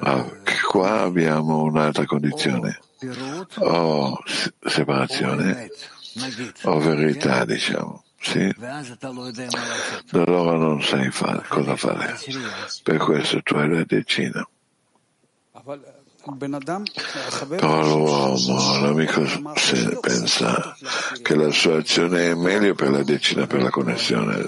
[0.00, 0.24] Ah,
[0.68, 2.78] qua abbiamo un'altra condizione,
[3.56, 4.22] o
[4.60, 5.70] separazione
[6.64, 8.04] o verità, diciamo.
[8.20, 8.52] Sì?
[8.58, 8.82] Da
[10.22, 12.16] allora non sai fare, cosa fare.
[12.82, 14.48] Per questo tu hai la decina.
[17.48, 19.22] Però l'uomo, l'amico
[20.00, 20.76] pensa
[21.22, 24.46] che la sua azione è meglio per la decina, per la connessione.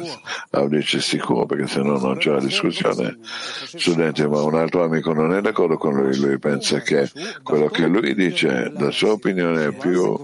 [0.50, 3.18] Lo dice sicuro perché se no non c'è la discussione.
[3.64, 7.10] Studente, ma un altro amico non è d'accordo con lui, lui pensa che
[7.42, 10.18] quello che lui dice, la sua opinione è più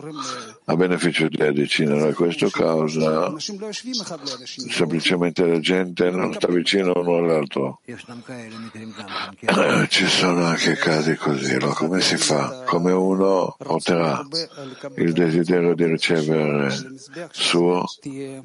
[0.69, 2.13] a beneficio della decina.
[2.13, 7.81] Questo causa semplicemente la gente non sta vicino uno all'altro.
[9.89, 12.65] Ci sono anche casi così, allora come si fa?
[12.67, 14.27] Come uno porterà
[14.97, 16.75] il desiderio di ricevere
[17.31, 17.85] suo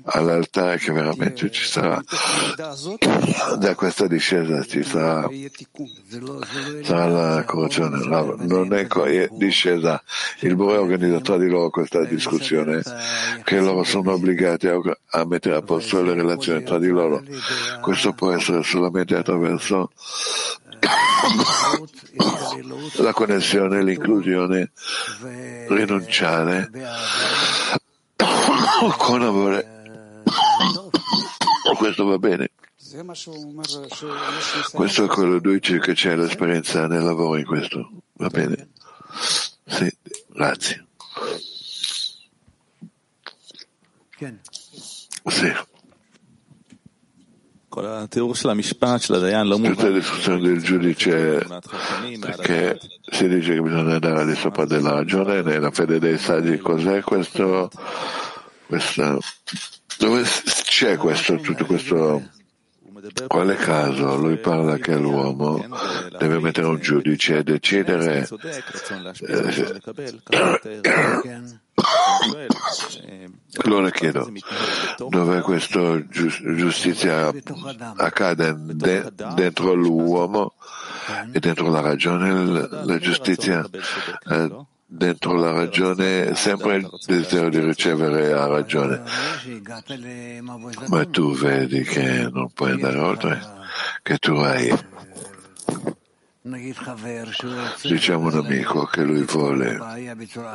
[0.03, 2.01] all'altare che veramente ci sarà.
[3.57, 5.27] Da questa discesa ci sarà,
[6.83, 8.05] sarà la corruzione.
[8.45, 8.87] Non è
[9.31, 10.03] discesa,
[10.41, 12.81] il Bore organizza tra di loro questa discussione
[13.43, 17.23] che loro sono obbligati a, mettere a posto le relazioni tra di loro.
[17.81, 19.91] Questo può essere solamente attraverso
[22.97, 24.71] la connessione, l'inclusione,
[25.67, 26.69] rinunciare
[28.97, 29.79] con amore.
[31.77, 32.51] Questo va bene.
[34.73, 37.89] Questo è quello che dice che c'è l'esperienza nel lavoro in questo.
[38.13, 38.69] Va bene?
[39.65, 39.89] Sì,
[40.27, 40.87] grazie.
[45.25, 45.51] Sì.
[49.69, 51.45] Tutta la discussione del giudice
[52.19, 52.77] perché
[53.09, 57.01] si dice che bisogna andare al di sopra della ragione nella fede dei saggi cos'è
[57.01, 57.71] questo,
[58.67, 59.19] questo
[59.97, 60.23] dove
[60.65, 62.29] c'è questo tutto questo
[63.27, 64.15] quale caso?
[64.17, 65.63] Lui parla che l'uomo
[66.17, 68.27] deve mettere un giudice e decidere
[69.27, 69.81] eh,
[73.63, 74.31] allora chiedo,
[75.09, 77.33] dove questa giustizia
[77.95, 80.53] accade de, dentro l'uomo
[81.31, 83.67] e dentro la ragione, la giustizia
[84.29, 89.01] eh, dentro la ragione, sempre il desiderio di ricevere ha ragione.
[90.87, 93.41] Ma tu vedi che non puoi andare oltre,
[94.03, 94.69] che tu hai
[97.83, 99.77] Diciamo un amico che lui vuole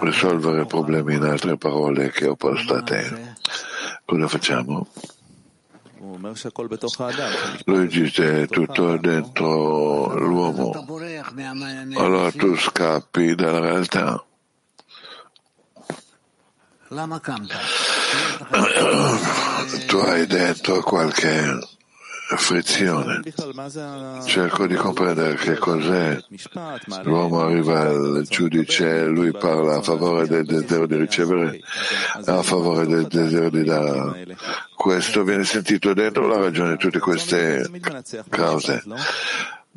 [0.00, 3.34] risolvere problemi in altre parole che opposta a te.
[4.04, 4.88] Cosa facciamo?
[7.64, 10.70] Lui dice tutto dentro l'uomo.
[11.94, 14.24] Allora tu scappi dalla realtà.
[19.86, 21.75] tu hai dentro qualche
[22.36, 23.22] frizione.
[24.24, 26.20] Cerco di comprendere che cos'è.
[27.02, 31.60] L'uomo arriva al giudice, lui parla a favore del desiderio di ricevere,
[32.24, 34.36] a favore del desiderio di dare.
[34.74, 37.70] Questo viene sentito dentro la ragione di tutte queste
[38.28, 38.82] cause.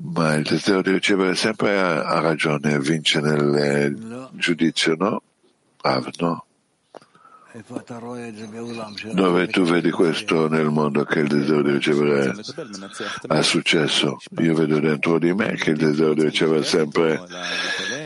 [0.01, 5.21] Ma il desiderio di ricevere sempre ha, ragione, vince nel giudizio, no?
[5.81, 6.45] Ah, no.
[9.11, 12.33] Dove tu vedi questo nel mondo che il desiderio di ricevere
[13.27, 14.17] ha successo?
[14.37, 17.19] Io vedo dentro di me che il desiderio di ricevere sempre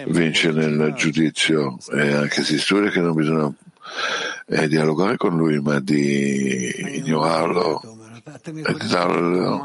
[0.08, 3.54] vince nel giudizio e anche si studia che non bisogna
[4.46, 7.82] eh, dialogare con lui ma di ignorarlo
[8.44, 9.62] e darlo.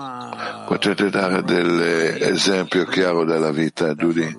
[0.66, 4.36] Potete dare dell'esempio chiaro della vita, Dudi?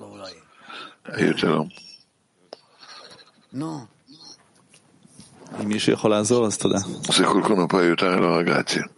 [1.02, 1.66] Aiutalo.
[3.52, 3.88] No.
[7.08, 8.88] Se qualcuno può aiutare, allora grazie.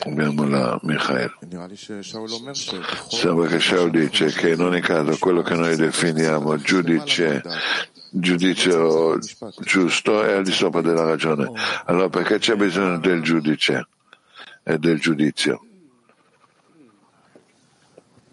[0.00, 1.32] Abbiamo la Michael.
[3.08, 7.40] Sembra che Shaul dice che in ogni caso quello che noi definiamo giudice,
[8.10, 9.16] giudizio
[9.60, 11.52] giusto è al di sopra della ragione.
[11.84, 13.86] Allora perché c'è bisogno del giudice
[14.64, 15.64] e del giudizio?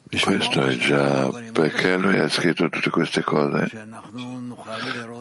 [0.09, 3.69] Questo è già perché lui ha scritto tutte queste cose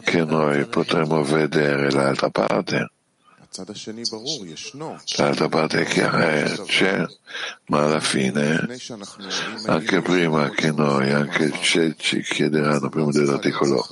[0.03, 2.91] che noi potremo vedere l'altra parte.
[5.17, 7.05] L'altra parte è chiara, c'è,
[7.67, 8.67] ma alla fine,
[9.65, 13.83] anche prima che noi, anche se ci chiederanno prima dell'articolo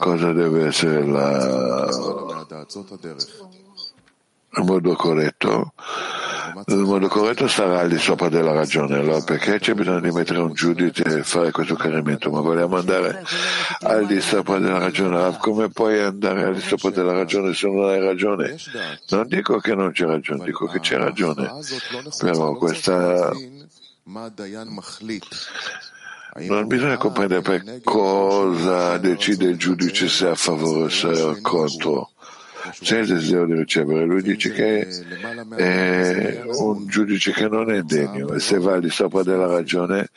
[0.00, 1.88] cosa deve essere la,
[4.52, 5.72] il modo corretto,
[6.66, 8.98] il modo corretto sarà al di sopra della ragione.
[8.98, 12.30] Allora perché c'è bisogno di mettere un giudice e fare questo chiarimento?
[12.30, 13.22] Ma vogliamo andare
[13.80, 15.36] al di sopra della ragione.
[15.38, 18.56] Come puoi andare al di sopra della ragione se non hai ragione?
[19.08, 21.50] Non dico che non c'è ragione, dico che c'è ragione.
[22.18, 23.32] Però questa
[26.34, 31.40] non bisogna comprendere per cosa decide il giudice se è a favore o se è
[31.40, 32.10] contro
[32.80, 34.04] c'è il desiderio di ricevere.
[34.04, 34.86] Lui dice che
[35.56, 40.08] è un giudice che non è degno e se va di sopra della ragione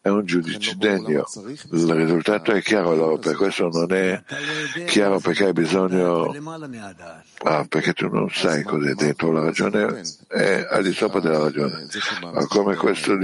[0.00, 1.24] è un giudice degno.
[1.72, 4.22] Il risultato è chiaro, allora per questo non è
[4.86, 6.32] chiaro perché hai bisogno,
[7.44, 11.86] ah, perché tu non sai cos'è dentro la ragione, è al di sopra della ragione.
[12.32, 13.16] Ma come questo,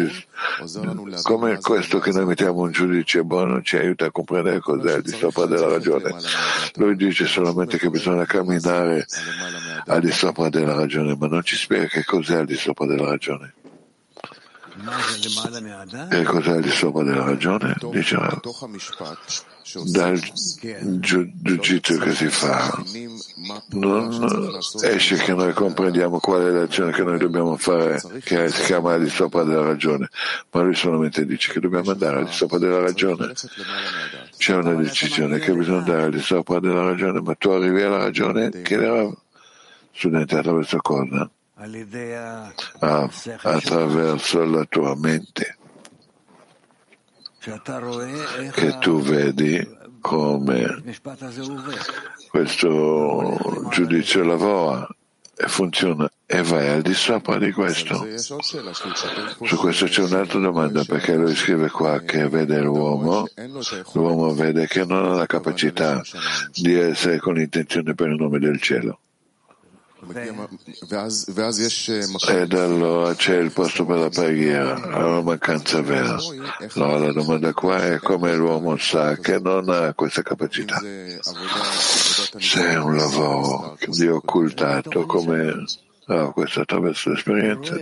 [1.23, 5.11] come questo che noi mettiamo un giudice buono ci aiuta a comprendere cos'è al di
[5.11, 6.15] sopra della ragione.
[6.75, 9.07] Lui dice solamente che bisogna camminare
[9.87, 13.11] al di sopra della ragione, ma non ci spiega che cos'è al di sopra della
[13.11, 13.55] ragione.
[16.11, 17.75] E cos'è al di sopra della ragione?
[17.91, 18.17] Dice
[19.85, 20.21] dal
[21.01, 22.83] giudizio che si fa.
[23.71, 28.95] Non esce che noi comprendiamo qual è l'azione che noi dobbiamo fare che si chiama
[28.95, 30.09] al di sopra della ragione.
[30.51, 33.33] Ma lui solamente dice che dobbiamo andare al di sopra della ragione.
[34.37, 37.99] C'è una decisione che bisogna andare al di sopra della ragione ma tu arrivi alla
[37.99, 39.11] ragione che era
[39.93, 41.29] studente attraverso cosa?
[42.81, 43.11] Ah,
[43.43, 45.57] attraverso la tua mente
[48.53, 50.83] che tu vedi come
[52.29, 53.39] questo
[53.71, 54.89] giudizio lavora
[55.37, 58.05] e funziona e vai al di sopra di questo.
[58.17, 63.27] Su questo c'è un'altra domanda perché lui scrive qua che vede l'uomo,
[63.93, 66.03] l'uomo vede che non ha la capacità
[66.53, 69.01] di essere con l'intenzione per il nome del cielo.
[72.29, 76.17] Ed allora c'è il posto per la preghiera, la mancanza vera.
[76.75, 80.81] Allora la domanda qua è come l'uomo sa che non ha questa capacità.
[82.39, 85.65] Se è un lavoro di occultato come
[86.09, 87.75] Ah, questo attraverso l'esperienza.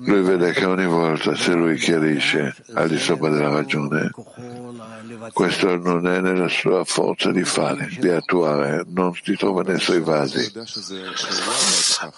[0.00, 4.10] Lui vede che ogni volta se lui chiarisce al di sopra della ragione,
[5.32, 10.00] questo non è nella sua forza di fare, di attuare, non si trova nei suoi
[10.00, 10.52] vasi.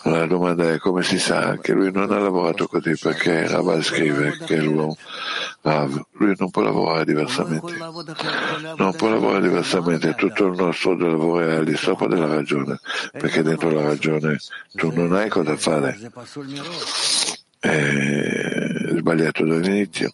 [0.02, 4.38] La domanda è come si sa che lui non ha lavorato così perché Rav scrive
[4.44, 4.96] che l'uomo
[6.12, 7.76] lui non può lavorare diversamente.
[8.76, 12.78] Non può lavorare diversamente, tutto il nostro lavoro è al di sopra della ragione,
[13.12, 14.38] perché dentro la ragione
[14.74, 15.98] tu non hai cosa fare.
[17.60, 20.12] È sbagliato dall'inizio.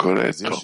[0.00, 0.62] Corretto.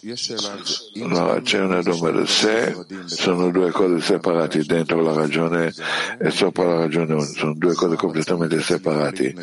[1.02, 2.24] Allora c'è una domanda.
[2.24, 2.72] Se
[3.06, 5.72] sono due cose separate dentro la ragione
[6.20, 9.34] e sopra la ragione, sono due cose completamente separate.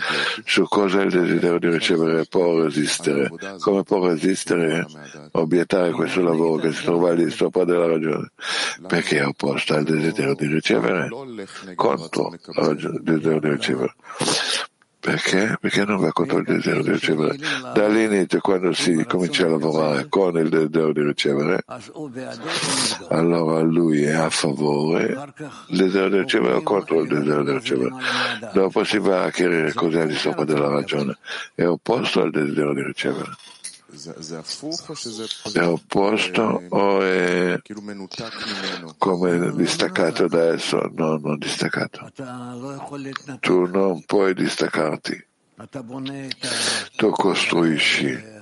[0.45, 3.29] Su cosa il desiderio di ricevere può resistere?
[3.59, 4.87] Come può resistere,
[5.31, 8.31] obiettare questo lavoro che si trova lì sopra della ragione?
[8.87, 11.09] Perché è opposta al desiderio di ricevere,
[11.75, 13.93] contro il desiderio di ricevere.
[15.01, 15.57] Perché?
[15.59, 17.35] Perché non va contro il desiderio di ricevere.
[17.73, 21.63] Dall'inizio, quando si comincia a lavorare con il desiderio di ricevere,
[23.09, 25.07] allora lui è a favore
[25.67, 27.89] del desiderio di ricevere o contro il desiderio di ricevere.
[28.53, 31.17] Dopo si va a chiarire cos'è al di sopra della ragione.
[31.55, 33.31] È opposto al desiderio di ricevere.
[35.53, 37.61] È opposto o è
[38.97, 40.89] come distaccato da esso?
[40.93, 42.11] No, non distaccato.
[43.39, 45.25] Tu non puoi distaccarti.
[46.95, 48.39] Tu costruisci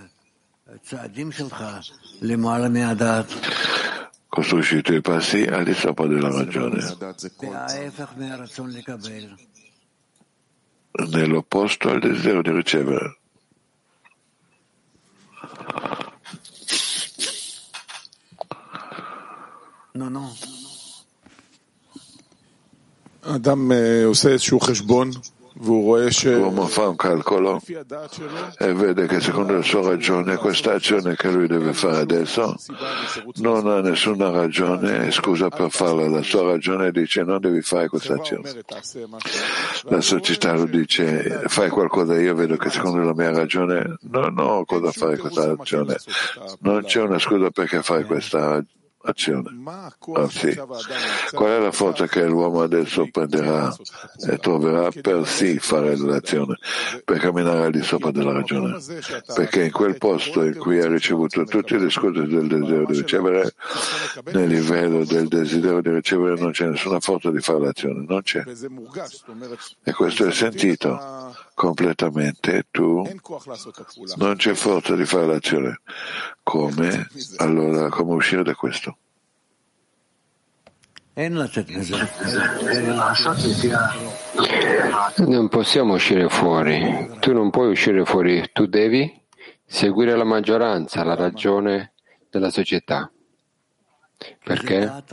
[4.29, 6.81] costruisci i tuoi passi al di sopra della ragione.
[10.91, 13.18] Nell'opposto al desiderio di ricevere.
[23.35, 23.71] אדם
[24.05, 25.11] עושה איזשהו חשבון
[25.61, 27.61] L'uomo fa un calcolo
[28.57, 32.55] e vede che secondo la sua ragione questa azione che lui deve fare adesso
[33.35, 36.07] non ha nessuna ragione e scusa per farla.
[36.07, 38.63] La sua ragione dice non devi fare questa azione.
[39.83, 44.63] La società lo dice fai qualcosa, io vedo che secondo la mia ragione non ho
[44.63, 45.97] cosa fare questa azione.
[46.61, 49.49] Non c'è una scusa perché fai questa azione azione.
[50.13, 50.55] Anzi,
[51.31, 53.73] qual è la forza che l'uomo adesso prenderà
[54.27, 56.57] e troverà per sì fare l'azione,
[57.05, 58.77] per camminare al di sopra della ragione?
[59.33, 63.53] Perché in quel posto in cui ha ricevuto tutte le scuse del desiderio di ricevere,
[64.31, 68.43] nel livello del desiderio di ricevere non c'è nessuna forza di fare l'azione, non c'è.
[69.83, 73.05] E questo è sentito completamente, tu
[74.15, 75.81] non c'è forza di fare l'azione.
[76.41, 77.09] Come?
[77.35, 78.97] Allora, come uscire da questo?
[85.17, 89.21] Non possiamo uscire fuori, tu non puoi uscire fuori, tu devi
[89.65, 91.91] seguire la maggioranza, la ragione
[92.29, 93.11] della società.
[94.45, 95.03] Perché?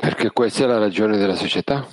[0.00, 1.86] Perché questa è la ragione della società.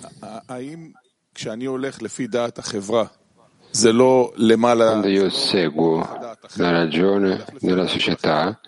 [4.90, 6.08] Quando io seguo
[6.56, 8.60] la ragione della società,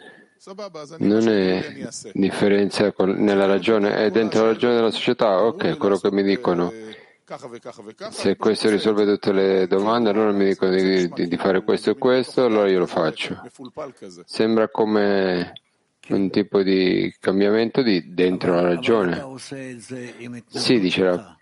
[0.97, 6.23] non è differenza nella ragione, è dentro la ragione della società, ok, quello che mi
[6.23, 6.71] dicono.
[8.09, 11.97] Se questo risolve tutte le domande, allora mi dicono di, di, di fare questo e
[11.97, 13.41] questo, allora io lo faccio.
[14.25, 15.53] Sembra come
[16.09, 19.23] un tipo di cambiamento di dentro la ragione.
[19.39, 21.34] Sì, dice la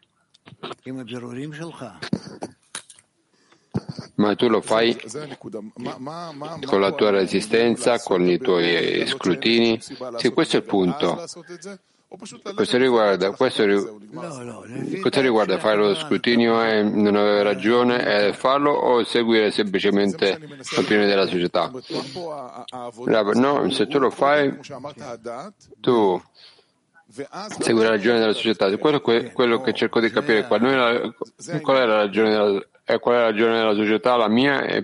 [4.16, 4.98] ma tu lo fai
[6.66, 9.80] con la tua resistenza, con i tuoi scrutini?
[10.18, 11.26] Sì, questo è il punto.
[12.54, 13.64] Questo riguarda, questo,
[15.02, 20.38] questo riguarda fare lo scrutinio e non avere ragione e farlo o seguire semplicemente
[20.76, 21.72] l'opinione della società?
[23.34, 24.60] No, se tu lo fai,
[25.80, 26.22] tu
[27.60, 28.76] segui la ragione della società.
[28.78, 30.58] Quello, quello che cerco di capire qua.
[30.58, 31.14] Noi,
[31.62, 34.16] qual è la ragione della, e qual è la ragione della società?
[34.16, 34.84] La mia è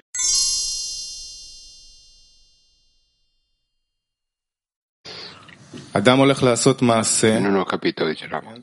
[7.40, 8.54] Non ho capito, dice Rama.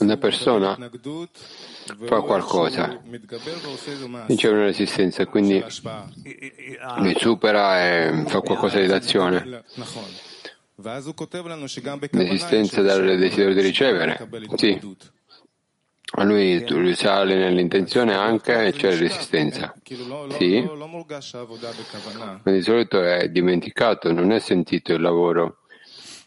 [0.00, 0.76] Una persona
[2.04, 3.00] fa qualcosa,
[4.34, 5.64] c'è una resistenza, quindi
[6.98, 9.62] mi supera e fa qualcosa di d'azione.
[12.24, 14.80] L'esistenza del desiderio di ricevere, sì.
[16.12, 19.74] A lui risale nell'intenzione anche e c'è resistenza.
[20.38, 20.66] Sì.
[22.42, 25.58] Ma di solito è dimenticato, non è sentito il lavoro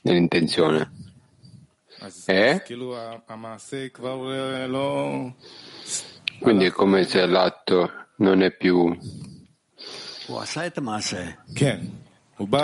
[0.02, 0.92] nell'intenzione.
[2.26, 2.62] E?
[6.40, 8.96] Quindi è come se l'atto non è più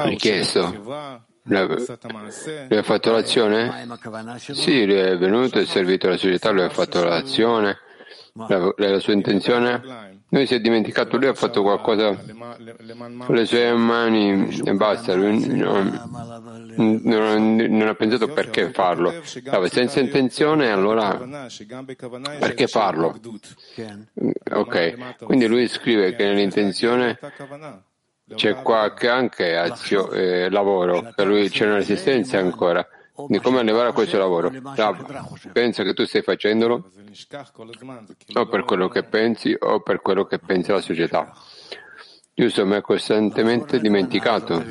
[0.03, 1.25] richiesto.
[1.47, 3.87] Lui ha fatto l'azione?
[4.37, 7.77] Sì, lui è venuto, è servito alla società, lui ha fatto l'azione,
[8.33, 10.15] la, la sua intenzione.
[10.29, 15.47] Lui si è dimenticato, lui ha fatto qualcosa con le sue mani e basta, lui
[15.47, 16.01] non,
[16.75, 19.13] non, non ha pensato perché farlo.
[19.23, 21.17] Stava senza intenzione, allora
[22.39, 23.17] perché farlo?
[24.51, 27.17] Ok, quindi lui scrive che nell'intenzione
[28.35, 32.85] c'è qualche anche azio, eh, lavoro, per lui c'è una resistenza ancora
[33.27, 34.51] di come arrivare a questo lavoro.
[35.51, 36.91] pensa che tu stai facendolo
[38.33, 41.33] o per quello che pensi o per quello che pensa la società.
[42.33, 44.63] Giusto, ma è costantemente dimenticato.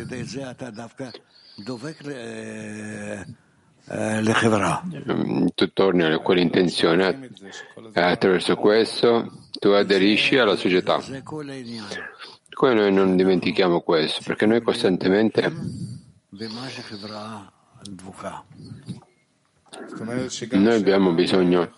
[5.08, 7.30] Mm, tu torni a quell'intenzione
[7.92, 11.00] e attraverso questo tu aderisci alla società.
[12.56, 14.22] Come noi non dimentichiamo questo?
[14.24, 15.52] Perché noi costantemente
[20.52, 21.74] Noi abbiamo bisogno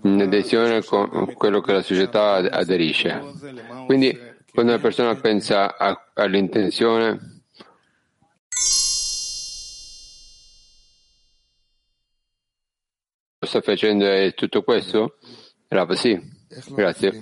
[0.00, 3.22] di adesione con quello che la società aderisce.
[3.84, 4.18] Quindi,
[4.50, 5.76] quando una persona pensa
[6.14, 7.42] all'intenzione,
[13.40, 15.18] sta facendo tutto questo?
[15.68, 16.18] Rav, sì,
[16.70, 17.12] grazie.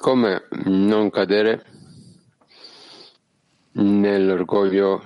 [0.00, 1.64] Come non cadere
[3.72, 5.02] nell'orgoglio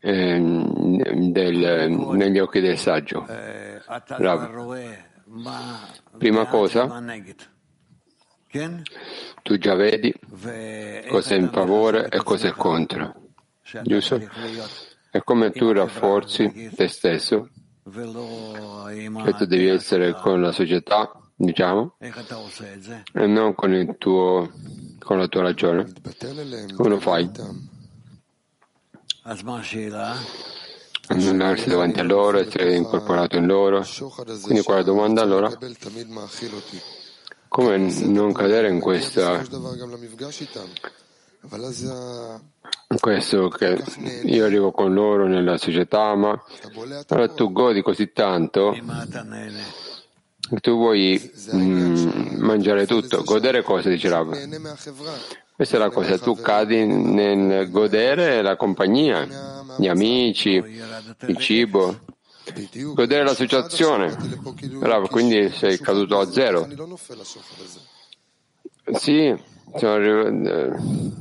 [0.00, 3.26] eh, del, negli occhi del saggio?
[3.26, 5.06] Rav.
[6.18, 7.02] Prima cosa,
[9.42, 10.14] tu già vedi
[11.08, 13.14] cosa è in favore e cosa è contro,
[13.82, 14.20] giusto?
[15.10, 17.50] È come tu rafforzi te stesso,
[17.84, 24.50] che tu devi essere con la società, diciamo, e non con, tuo,
[24.98, 25.92] con la tua ragione.
[26.74, 27.30] Come lo fai?
[31.10, 33.84] Annullarsi davanti a loro, essere incorporato in loro.
[34.42, 35.50] Quindi quella domanda allora?
[37.48, 39.42] Come non cadere in questa
[43.00, 43.82] questo che
[44.24, 46.42] io arrivo con loro nella società, ma
[47.08, 48.76] allora tu godi così tanto
[50.60, 54.34] tu vuoi mm, mangiare tutto, godere cosa dice Rav?
[55.54, 59.26] Questa è la cosa, tu cadi nel godere la compagnia,
[59.76, 60.62] gli amici,
[61.26, 62.00] il cibo,
[62.94, 64.16] godere l'associazione.
[64.80, 66.68] Rav, quindi sei caduto a zero.
[68.92, 69.36] Sì,
[69.76, 71.16] sono arrivato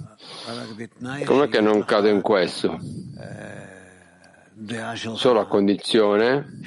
[1.26, 2.80] Com'è che non cado in questo?
[5.16, 6.60] Solo a condizione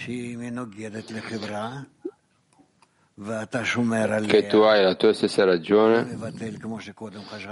[4.27, 6.17] che tu hai la tua stessa ragione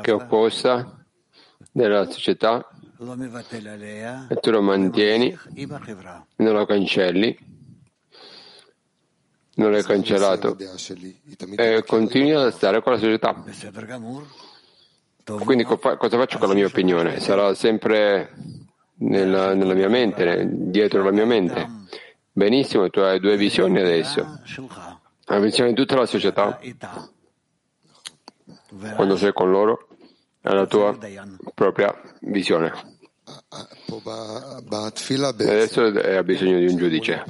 [0.01, 1.05] che è opposta
[1.71, 2.67] della società
[4.29, 5.37] e tu lo mantieni,
[6.37, 7.39] non lo cancelli,
[9.57, 10.57] non l'hai cancellato
[11.57, 13.45] e continui a stare con la società.
[15.45, 17.21] Quindi cosa faccio con la mia opinione?
[17.21, 18.33] Sarà sempre
[19.01, 21.69] nella, nella mia mente, dietro la mia mente.
[22.33, 24.41] Benissimo, tu hai due visioni adesso.
[25.29, 26.59] Di tutta la società,
[28.95, 29.89] quando sei con loro,
[30.41, 30.97] è la tua
[31.55, 32.73] propria visione.
[35.23, 37.25] Adesso ha bisogno di un giudice.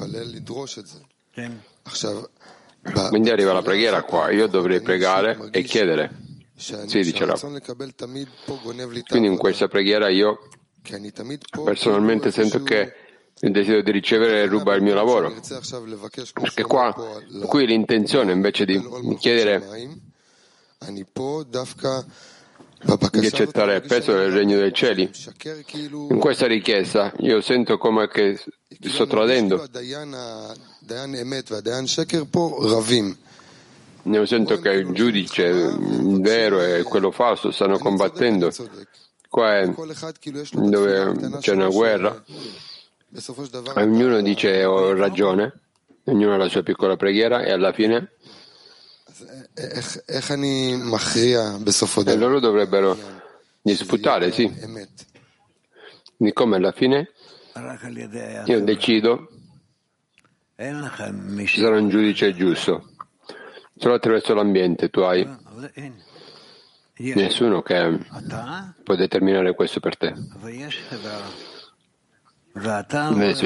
[3.08, 6.26] Quindi arriva la preghiera qua, io dovrei pregare e chiedere.
[6.54, 7.26] Sì, dice.
[9.08, 10.48] Quindi in questa preghiera io
[11.64, 12.94] personalmente sento che
[13.40, 15.32] il desiderio di ricevere ruba il mio lavoro.
[16.32, 16.94] Perché qua,
[17.46, 18.82] qui l'intenzione invece di
[19.18, 20.06] chiedere
[23.10, 25.10] di accettare il peso del regno dei cieli.
[26.10, 28.40] In questa richiesta io sento come che
[28.80, 29.66] sto tradendo.
[34.04, 35.76] Io sento che il giudice
[36.20, 38.50] vero e quello falso stanno combattendo.
[39.28, 39.74] Qua è
[40.52, 42.24] dove c'è una guerra.
[43.74, 45.60] Ognuno dice ho ragione,
[46.04, 48.12] ognuno ha la sua piccola preghiera e alla fine
[52.12, 52.96] e loro dovrebbero
[53.62, 54.52] disputare, sì.
[56.16, 57.12] Di come alla fine
[58.46, 59.28] io decido
[61.46, 62.90] ci sarà un giudice giusto.
[63.76, 65.26] Solo attraverso l'ambiente tu hai
[67.14, 67.98] nessuno che
[68.82, 70.14] può determinare questo per te.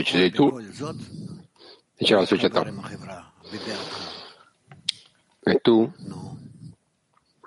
[0.02, 2.64] Ci sei tu e c'è la società.
[5.44, 5.92] E tu,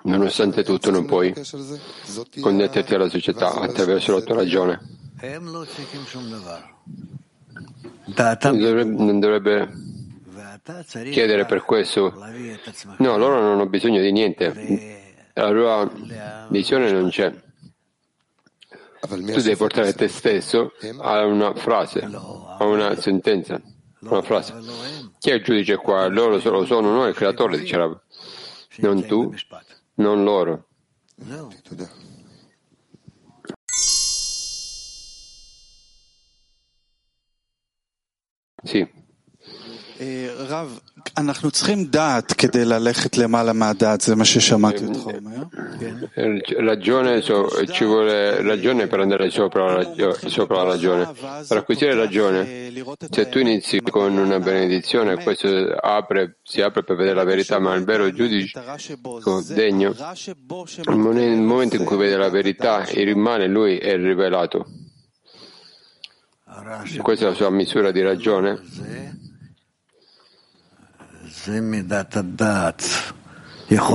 [0.02, 1.34] nonostante tutto, non puoi
[2.40, 4.80] connetterti alla società attraverso la tua ragione.
[8.04, 9.68] Non dovrebbe
[11.10, 12.14] chiedere per questo.
[12.98, 15.00] No, loro non hanno bisogno di niente.
[15.32, 15.92] La loro
[16.48, 17.34] visione non c'è.
[19.06, 23.60] Tu devi portare te stesso a una frase, a una sentenza,
[24.00, 24.54] una frase.
[25.18, 26.06] Chi è il giudice qua?
[26.08, 28.00] Loro solo sono noi, il creatore, dice Rav.
[28.76, 29.32] Non tu,
[29.94, 30.68] non loro.
[38.62, 39.04] Sì.
[40.48, 40.80] רב,
[41.17, 45.41] אנחנו צריכים דעת כדי ללכת למעלה מהדעת, זה מה ששמעתי אותך אומר.
[46.71, 51.11] Ragione, ci vuole ragione per andare sopra la, sopra la ragione.
[51.47, 52.71] Per acquisire ragione,
[53.09, 57.73] se tu inizi con una benedizione, questo apre, si apre per vedere la verità, ma
[57.75, 58.61] il vero giudice
[59.53, 59.95] degno,
[61.13, 64.65] nel momento in cui vede la verità, e rimane lui è rivelato.
[67.01, 68.59] Questa è la sua misura di ragione?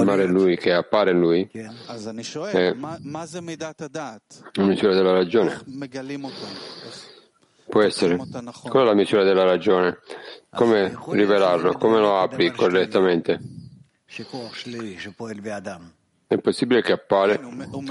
[0.01, 1.69] Amare lui che appare lui è
[4.57, 5.61] una misura della ragione.
[7.69, 8.17] Può essere.
[8.17, 9.99] Qual è la misura della ragione?
[10.49, 11.71] Come rivelarlo?
[11.73, 13.39] Come lo apri correttamente?
[16.31, 17.41] È possibile che appare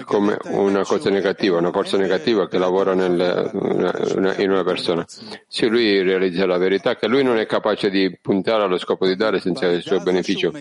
[0.06, 5.04] come una cosa negativa, una forza negativa che lavora nel, una, in una persona.
[5.46, 9.14] Se lui realizza la verità che lui non è capace di puntare allo scopo di
[9.14, 10.52] dare senza il suo beneficio,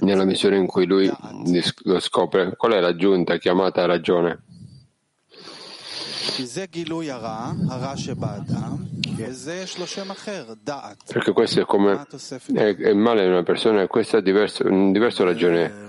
[0.00, 1.12] nella misura in cui lui
[1.82, 4.44] lo scopre, qual è l'aggiunta chiamata ragione?
[11.06, 12.06] Perché questo è come
[12.54, 15.88] è, è male in una persona, questa è diverso, un diverso ragione,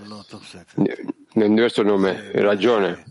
[1.34, 3.03] un diverso nome, ragione.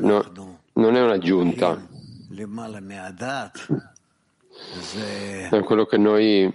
[0.00, 1.86] No, non è un'aggiunta.
[5.50, 6.52] È quello che noi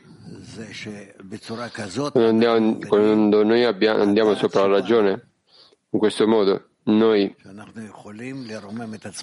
[2.88, 5.28] quando noi abbiamo, andiamo sopra la ragione,
[5.89, 7.36] in questo modo, noi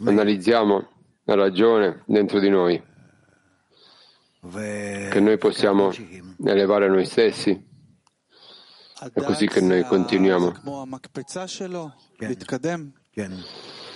[0.05, 0.89] analizziamo
[1.25, 2.83] la ragione dentro di noi,
[4.51, 5.93] che noi possiamo
[6.45, 7.67] elevare noi stessi.
[9.13, 10.53] È così che noi continuiamo.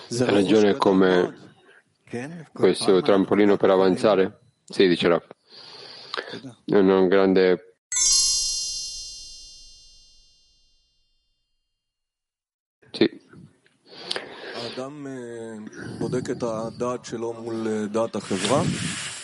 [0.08, 1.34] La ragione è come
[2.52, 4.40] questo trampolino per avanzare?
[4.64, 5.26] Sì, dice Raff.
[6.64, 7.72] È un grande
[12.92, 13.21] Sì.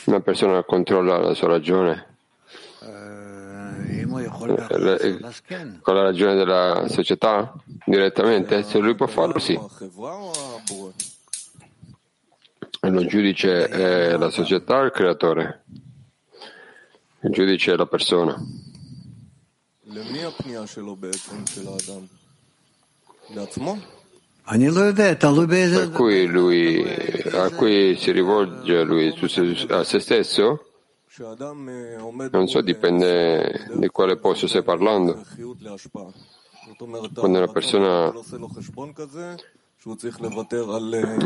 [0.06, 2.08] Una persona controlla la sua ragione
[5.80, 7.52] con la ragione della società
[7.84, 8.62] direttamente?
[8.62, 9.58] Se lui può farlo, sì.
[12.80, 15.64] E lo giudice è la società o il creatore?
[17.20, 18.36] Il giudice è la persona.
[25.80, 26.82] Per cui lui,
[27.32, 29.14] a cui si rivolge lui,
[29.68, 30.64] a se stesso?
[32.30, 35.22] Non so, dipende di quale posto stai parlando.
[37.14, 38.12] Quando una persona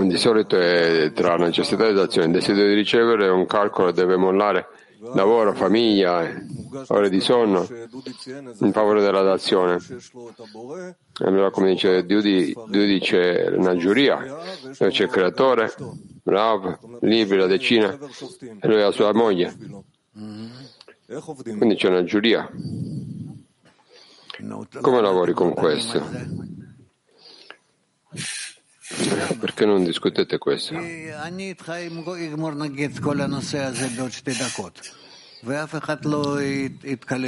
[0.07, 4.67] di solito è tra necessità ed azione, il desiderio di ricevere un calcolo deve mollare
[5.15, 6.33] lavoro, famiglia,
[6.89, 7.67] ore di sonno
[8.61, 9.79] in favore della dazione.
[11.25, 12.55] Allora, come dice Dudi,
[13.01, 14.19] c'è una giuria,
[14.63, 15.75] dove c'è il creatore,
[16.25, 19.55] Rav, libri, la decina, e lui ha la sua moglie.
[21.43, 22.49] Quindi c'è una giuria.
[24.81, 26.51] Come lavori con questo?
[29.39, 30.75] Perché non discutete questo?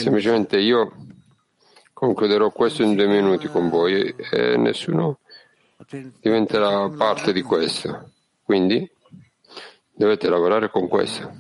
[0.01, 0.93] Semplicemente io
[1.93, 5.19] concluderò questo in due minuti con voi e nessuno
[6.21, 8.11] diventerà parte di questo.
[8.43, 8.89] Quindi
[9.93, 11.33] dovete lavorare con questo.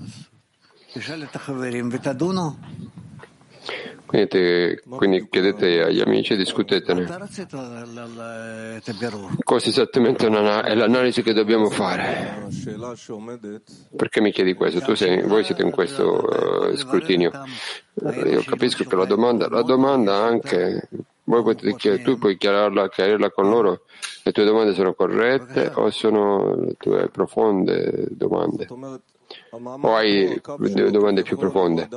[4.15, 7.05] Quindi, quindi chiedete agli amici e discutetene.
[9.43, 12.47] Cosa esattamente è l'analisi che dobbiamo fare?
[13.97, 14.95] Perché mi chiedi questo?
[14.95, 17.33] Sei, voi siete in questo uh, scrutinio.
[18.25, 20.89] Io capisco che la domanda, la domanda anche,
[21.25, 23.83] potete, tu puoi chiarirla, chiarirla con loro,
[24.23, 28.69] le tue domande sono corrette o sono le tue profonde domande?
[29.51, 30.41] O hai
[30.91, 31.89] domande più profonde?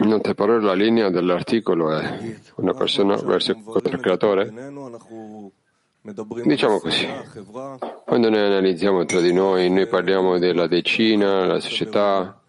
[0.00, 4.50] In altre parole, la linea dell'articolo è una persona verso il creatore?
[6.44, 7.06] Diciamo così,
[8.06, 12.40] quando noi analizziamo tra di noi, noi parliamo della decina, la società,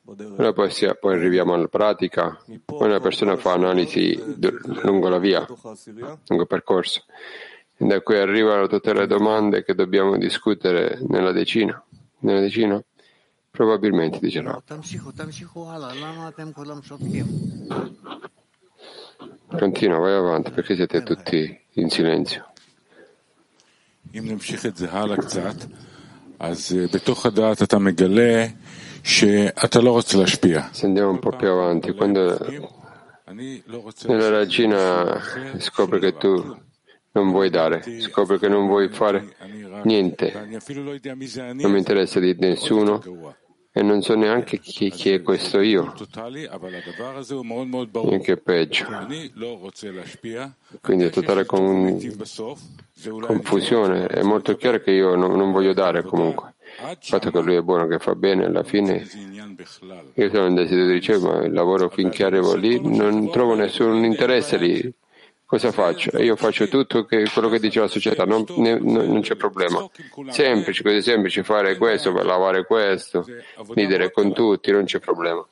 [0.00, 4.16] poi arriviamo alla pratica, poi una persona fa analisi
[4.82, 7.02] lungo la via, lungo il percorso,
[7.76, 11.82] e da qui arrivano tutte le domande che dobbiamo discutere nella decina.
[12.20, 12.80] Nella decina
[13.52, 14.62] Probabilmente, dice no.
[19.46, 22.50] Continua, vai avanti, perché siete tutti in silenzio.
[30.72, 32.38] Se andiamo un po' più avanti, quando
[34.06, 35.20] nella regina
[35.58, 36.56] scopre che tu
[37.12, 39.36] non vuoi dare, scopre che non vuoi fare
[39.84, 43.02] niente, non mi interessa di nessuno,
[43.74, 45.94] e non so neanche chi, chi è questo io,
[48.10, 48.84] e che peggio.
[50.82, 51.98] Quindi è totale con,
[53.20, 54.06] confusione.
[54.06, 56.54] È molto chiaro che io non, non voglio dare comunque.
[56.82, 59.06] Il fatto che lui è buono, che fa bene, alla fine
[60.14, 64.04] io sono in desiderio di ricevere, ma il lavoro finché arrivo lì non trovo nessun
[64.04, 64.94] interesse lì
[65.52, 66.16] cosa faccio?
[66.16, 69.86] Io faccio tutto che, quello che dice la società, non, ne, non, c'è problema.
[70.30, 73.26] Semplice, così semplice fare questo, lavare questo,
[73.74, 75.46] ridere con tutti, non c'è problema.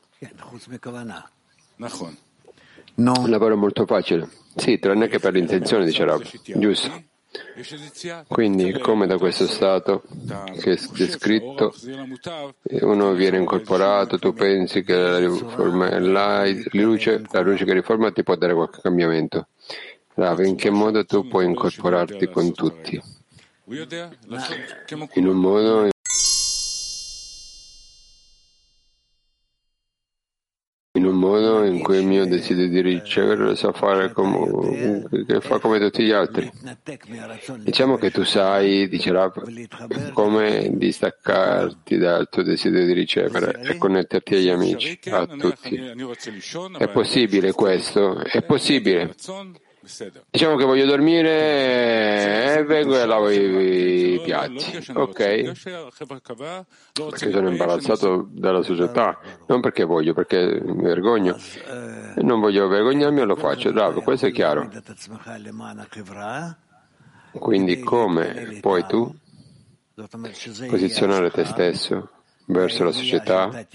[3.25, 4.27] Il lavoro è molto facile.
[4.57, 6.23] Sì, tranne che per l'intenzione, dice Rab.
[6.45, 7.09] Giusto.
[8.27, 10.03] Quindi, come da questo stato
[10.61, 11.75] che è descritto,
[12.81, 18.23] uno viene incorporato, tu pensi che la, riforma, la, luce, la luce che riforma ti
[18.23, 19.47] può dare qualche cambiamento.
[20.15, 23.01] Rav, in che modo tu puoi incorporarti con tutti?
[25.15, 25.89] In un modo
[31.01, 35.41] in un modo in cui il mio desiderio di ricevere lo sa fare come, che
[35.41, 36.51] fa come tutti gli altri.
[37.59, 44.35] Diciamo che tu sai, dice Rav, come distaccarti dal tuo desiderio di ricevere e connetterti
[44.35, 45.77] agli amici, a tutti.
[46.77, 48.19] È possibile questo?
[48.23, 49.15] È possibile.
[50.31, 55.15] Diciamo che voglio dormire e vengo e lavo i piatti, ok?
[56.93, 61.35] Perché sono imbarazzato dalla società, non perché voglio, perché mi vergogno.
[62.17, 64.69] Non voglio vergognarmi e lo faccio, bravo, questo è chiaro.
[67.33, 69.15] Quindi come puoi tu
[70.69, 72.11] posizionare te stesso
[72.51, 73.67] verso la società,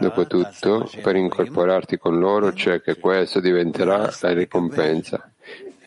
[0.00, 5.30] dopotutto, per incorporarti con loro, cioè che questo diventerà la ricompensa.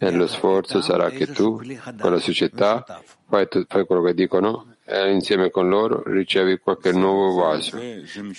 [0.01, 1.61] E lo sforzo sarà che tu,
[1.99, 7.39] con la società, fai, fai quello che dicono e insieme con loro ricevi qualche nuovo
[7.39, 7.77] vaso,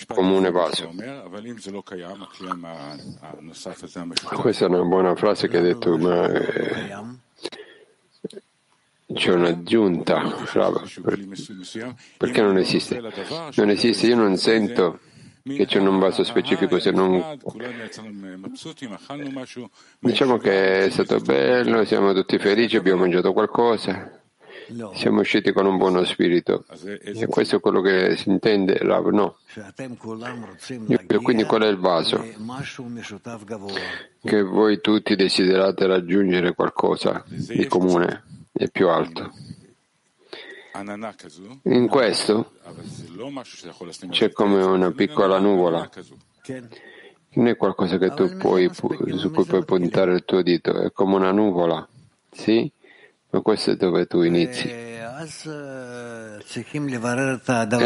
[0.08, 0.92] comune vaso.
[4.34, 6.96] Questa è una buona frase che hai detto, ma eh,
[9.14, 10.22] c'è un'aggiunta,
[12.16, 13.00] perché non esiste?
[13.54, 15.00] Non esiste, io non sento
[15.42, 17.38] che c'è un vaso specifico se non
[19.98, 24.20] diciamo che è stato bello siamo tutti felici abbiamo mangiato qualcosa
[24.94, 26.64] siamo usciti con un buono spirito.
[27.02, 29.38] E questo è quello che si intende Rav no.
[31.22, 32.24] Quindi qual è il vaso?
[34.22, 39.32] Che voi tutti desiderate raggiungere qualcosa di comune e più alto.
[41.62, 42.52] In questo
[44.10, 45.90] c'è come una piccola nuvola.
[47.32, 51.16] Non è qualcosa che tu puoi, su cui puoi puntare il tuo dito, è come
[51.16, 51.88] una nuvola,
[52.30, 52.70] sì?
[53.30, 54.68] Ma questo è dove tu inizi.
[54.68, 54.98] E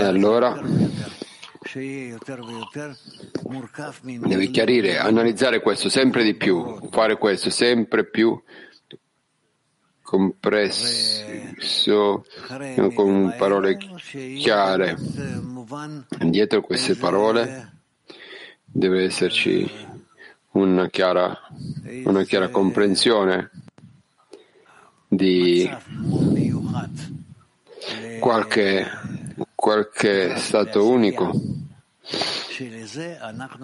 [0.02, 0.60] allora
[4.26, 8.42] devi chiarire, analizzare questo sempre di più, fare questo sempre più
[10.14, 12.24] compresso
[12.94, 13.76] con parole
[14.38, 14.96] chiare.
[16.20, 17.72] Dietro queste parole
[18.64, 19.68] deve esserci
[20.52, 21.36] una chiara,
[22.04, 23.50] una chiara comprensione
[25.08, 25.68] di
[28.20, 28.86] qualche,
[29.56, 31.32] qualche stato unico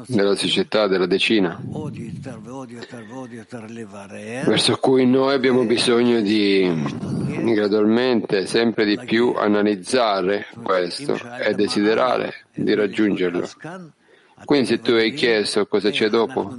[0.07, 1.61] della società della decina,
[4.45, 6.69] verso cui noi abbiamo bisogno di
[7.55, 13.49] gradualmente, sempre di più, analizzare questo e desiderare di raggiungerlo.
[14.45, 16.57] Quindi se tu hai chiesto cosa c'è dopo,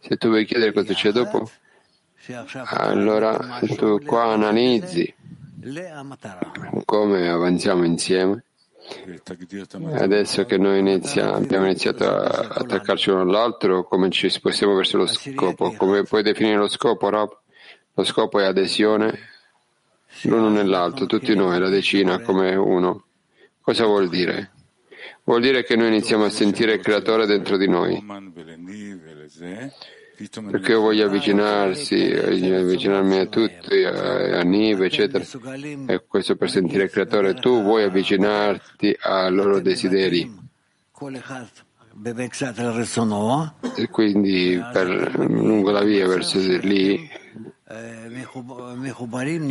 [0.00, 1.50] se tu vuoi chiedere cosa c'è dopo,
[2.64, 5.14] allora tu qua analizzi
[6.84, 8.44] come avanziamo insieme
[9.92, 15.06] Adesso che noi inizia, abbiamo iniziato a attaccarci l'uno all'altro, come ci spostiamo verso lo
[15.06, 15.72] scopo?
[15.76, 17.36] Come puoi definire lo scopo, Rob?
[17.94, 19.18] Lo scopo è adesione
[20.22, 23.04] l'uno nell'altro, tutti noi, la decina come uno.
[23.60, 24.52] Cosa vuol dire?
[25.24, 28.02] Vuol dire che noi iniziamo a sentire il creatore dentro di noi
[30.50, 35.24] perché io voglio avvicinarsi, avvicinarmi a tutti, a, a Nive, eccetera.
[35.86, 37.34] E questo per sentire il creatore.
[37.34, 40.46] Tu vuoi avvicinarti ai loro desideri.
[43.76, 47.08] E quindi per, lungo la via verso lì,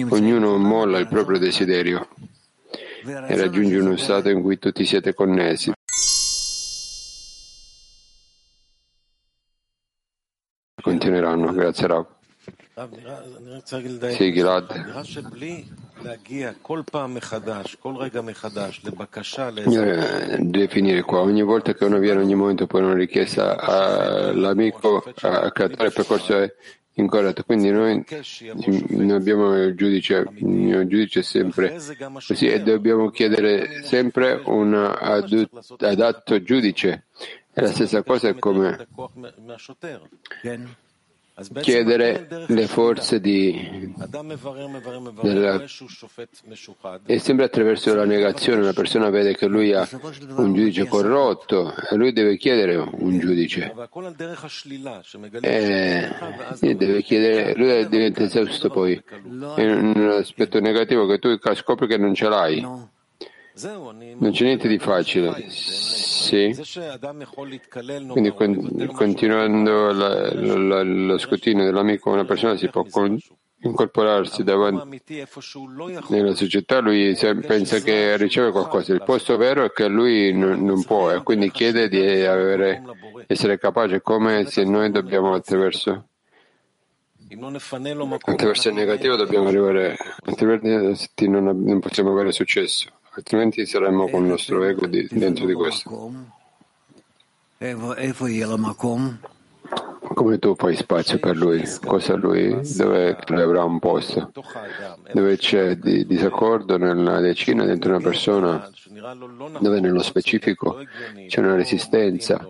[0.10, 2.08] ognuno molla il proprio desiderio
[3.06, 5.72] e raggiunge uno stato in cui tutti siete connessi.
[10.88, 11.52] Continueranno.
[11.52, 12.06] Grazie Rav.
[14.12, 14.94] Sì, Gilad.
[20.40, 25.88] definire qua, ogni volta che uno viene, ogni momento poi una richiesta all'amico, al creatore,
[25.88, 26.54] il percorso è
[26.94, 27.44] incorretto.
[27.44, 28.06] Quindi noi,
[28.90, 31.76] noi abbiamo il giudice, il giudice sempre
[32.28, 34.74] così e dobbiamo chiedere sempre un
[35.80, 37.06] adatto giudice.
[37.58, 38.88] È la stessa cosa come
[41.62, 43.92] chiedere le forze di,
[45.22, 45.64] della,
[47.06, 49.90] e sempre attraverso la negazione una persona vede che lui ha
[50.36, 53.74] un giudice corrotto e lui deve chiedere un giudice.
[56.60, 59.02] E deve chiedere, lui diventa esausto poi.
[59.56, 62.96] è un aspetto negativo che tu scopri che non ce l'hai
[63.60, 66.56] non c'è niente di facile sì.
[68.10, 68.32] Quindi
[68.94, 73.18] continuando la, la, lo scrutinio dell'amico, una persona si può con,
[73.60, 75.02] incorporarsi davanti
[76.10, 78.94] nella società, lui pensa che riceve qualcosa.
[78.94, 82.84] Il posto vero è che lui non, non può e quindi chiede di avere,
[83.26, 86.10] essere capace come se noi dobbiamo attraverso
[88.24, 94.30] attraverso il negativo dobbiamo arrivare, altrimenti non, non possiamo avere successo altrimenti saremmo con il
[94.30, 95.90] nostro ego di, dentro di questo.
[100.14, 101.64] Come tu fai spazio per lui?
[101.84, 102.60] Cosa lui?
[102.76, 104.32] Dove lui avrà un posto?
[105.12, 108.70] Dove c'è di, disaccordo nella decina dentro una persona?
[109.60, 110.78] Dove nello specifico
[111.28, 112.48] c'è una resistenza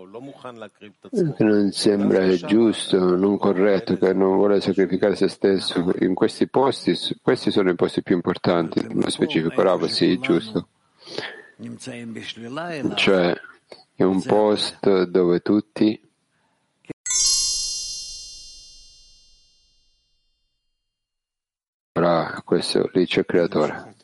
[1.38, 5.92] non sembra giusto, non corretto, che non vuole sacrificare se stesso.
[6.00, 10.68] In questi posti, questi sono i posti più importanti, nello specifico Rav, sì, giusto.
[12.94, 13.34] Cioè,
[13.94, 16.00] è un posto dove tutti
[21.98, 23.96] Ora, questo lì c'è il creatore.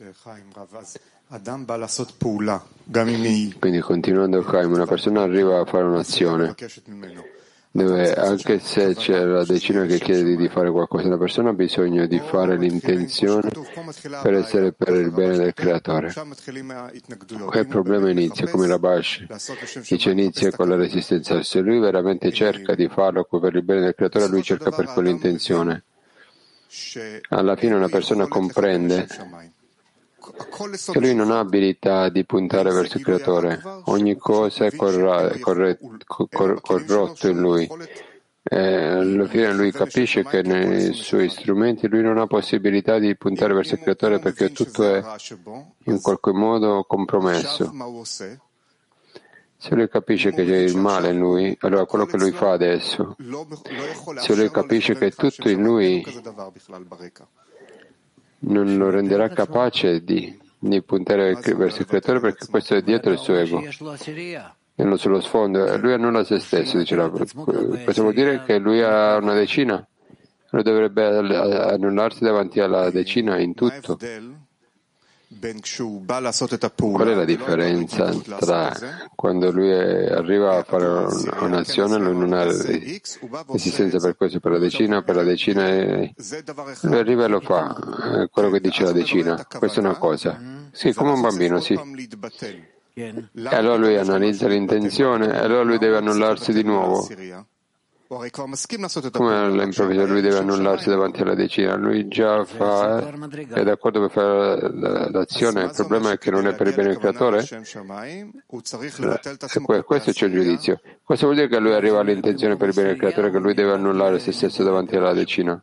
[3.59, 6.55] Quindi continuando Chaim, una persona arriva a fare un'azione
[7.75, 12.07] dove anche se c'è la decina che chiede di fare qualcosa, una persona ha bisogno
[12.07, 13.49] di fare l'intenzione
[14.21, 16.13] per essere per il bene del creatore.
[16.13, 19.25] Qua il problema inizia, come Rabash
[19.89, 21.43] dice, inizia con la resistenza.
[21.43, 25.83] Se lui veramente cerca di farlo per il bene del creatore, lui cerca per quell'intenzione.
[27.27, 29.05] Alla fine una persona comprende
[30.91, 33.61] che lui non ha abilità di puntare verso il creatore.
[33.85, 37.69] Ogni cosa è corra- corre- cor- corrotto in lui.
[38.47, 43.55] E alla fine lui capisce che nei suoi strumenti lui non ha possibilità di puntare
[43.55, 45.03] verso il creatore perché tutto è
[45.85, 47.71] in qualche modo compromesso.
[49.57, 53.15] Se lui capisce che c'è il male in lui, allora quello che lui fa adesso,
[54.19, 56.05] se lui capisce che tutto in lui
[58.39, 60.37] non lo renderà capace di,
[60.69, 63.61] di puntare verso il creatore perché questo è dietro il suo ego.
[64.77, 69.15] E sullo sfondo, lui annulla se stesso, dice la, questo vuol dire che lui ha
[69.17, 69.85] una decina,
[70.49, 73.97] lui dovrebbe annullarsi davanti alla decina in tutto.
[75.39, 78.73] Qual è la differenza tra
[79.15, 80.85] quando lui arriva a fare
[81.41, 86.13] un'azione, lui non ha resistenza per questo, per la decina, per la decina, e
[86.81, 89.45] lui arriva e lo fa, quello che dice la decina.
[89.57, 90.39] Questa è una cosa.
[90.71, 91.79] Sì, come un bambino, sì.
[92.93, 97.07] E allora lui analizza l'intenzione e allora lui deve annullarsi di nuovo.
[98.07, 104.69] Come all'improvviso lui deve annullarsi davanti alla decina, lui già fa, è d'accordo per fare
[105.11, 107.43] l'azione, il problema è che non è per il bene del creatore?
[109.83, 110.79] Questo c'è il giudizio.
[111.03, 113.73] Questo vuol dire che lui arriva all'intenzione per il bene del creatore, che lui deve
[113.73, 115.59] annullare se stesso davanti alla decina.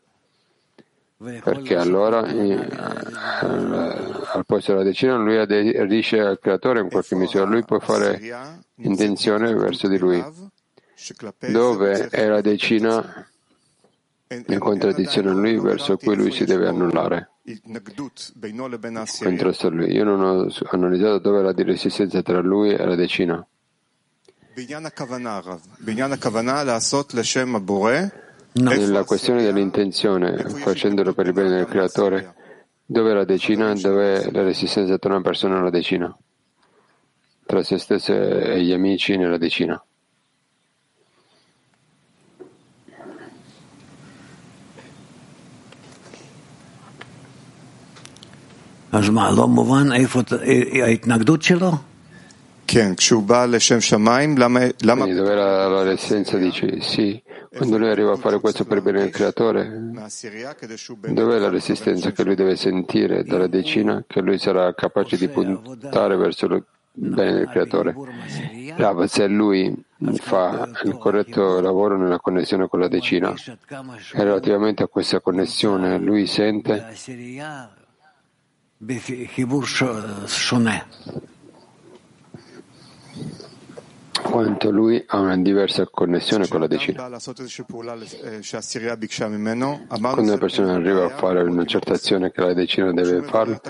[1.16, 3.14] Perché allora al
[4.44, 8.20] posto della decina lui aderisce al creatore in qualche misura, lui può fare
[8.78, 10.50] intenzione verso di lui
[11.50, 13.26] dove è la decina
[14.28, 17.30] in contraddizione a lui verso cui lui si deve annullare.
[19.24, 19.90] Contrasto a lui.
[19.92, 23.44] Io non ho analizzato dove è la resistenza tra lui e la decina.
[28.54, 32.34] Nella questione dell'intenzione, facendolo per il bene del creatore,
[32.84, 36.16] dove è la decina, dove è la resistenza tra una persona e la decina,
[37.46, 39.82] tra se stesso e gli amici nella decina.
[48.91, 50.21] אז מה, לא מובן איפה
[50.83, 51.71] ההתנגדות שלו?
[52.67, 54.59] כן, כשהוא בא לשם שמיים, למה...
[55.03, 57.21] Quindi dove la, la l'essenza dice sì,
[57.57, 59.91] Quando lui arriva a fare questo per bene del creatore,
[61.07, 66.17] dov'è la resistenza che lui deve sentire dalla decina che lui sarà capace di puntare
[66.17, 67.95] verso il bene del creatore?
[68.75, 69.73] Rav, se lui
[70.19, 76.27] fa il corretto lavoro nella connessione con la decina e relativamente a questa connessione lui
[76.27, 76.85] sente
[78.86, 79.62] בחיבור
[80.26, 80.78] שונה.
[84.32, 87.06] Quanto lui ha una diversa connessione con la decina.
[89.88, 93.60] Quando una persona arriva a fare una certa azione che la decina deve fare,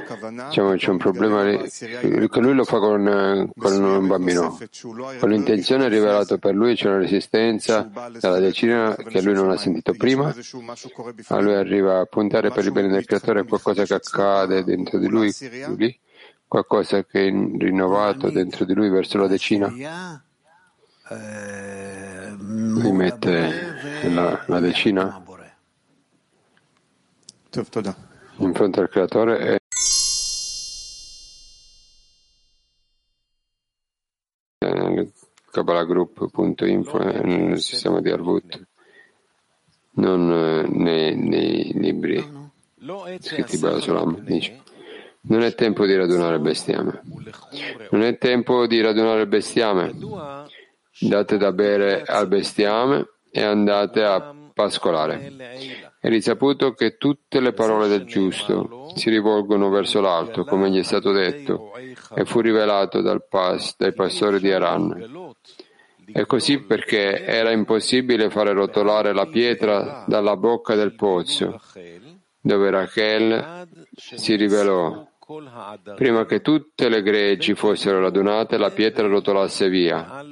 [0.46, 4.56] diciamo c'è un problema che lui lo fa con, con un bambino.
[5.18, 7.90] Con l'intenzione rivelata per lui c'è una resistenza
[8.20, 10.32] dalla decina che lui non ha sentito prima,
[11.26, 15.08] a lui arriva a puntare per il bene del creatore qualcosa che accade dentro di
[15.08, 15.34] lui,
[15.76, 15.98] lui
[16.46, 20.22] qualcosa che è rinnovato dentro di lui verso la decina
[22.38, 25.22] lui mette la, la decina?
[28.36, 29.58] In fronte al creatore e
[34.66, 35.12] nel
[35.50, 38.66] kabbalagroup.info nel sistema di Arvut.
[39.94, 40.26] non
[40.70, 42.50] nei, nei libri
[43.18, 44.62] scritti Bala Solam dice
[45.24, 47.00] non è tempo di radunare bestiame.
[47.90, 49.94] Non è tempo di radunare bestiame
[51.00, 55.32] date da bere al bestiame e andate a pascolare.
[55.98, 60.82] È risaputo che tutte le parole del giusto si rivolgono verso l'alto, come gli è
[60.82, 61.72] stato detto,
[62.14, 65.34] e fu rivelato pas, dai pastori di Aran.
[66.14, 71.60] E così perché era impossibile fare rotolare la pietra dalla bocca del pozzo,
[72.40, 75.08] dove Rachel si rivelò
[75.94, 80.22] Prima che tutte le greggi fossero radunate, la pietra rotolasse via.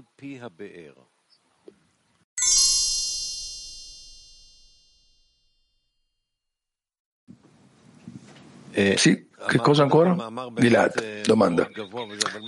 [8.96, 10.14] Sì, che cosa ancora?
[10.54, 11.68] Gilad, domanda.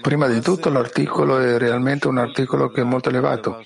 [0.02, 3.62] Prima di tutto l'articolo è realmente un articolo che è molto elevato,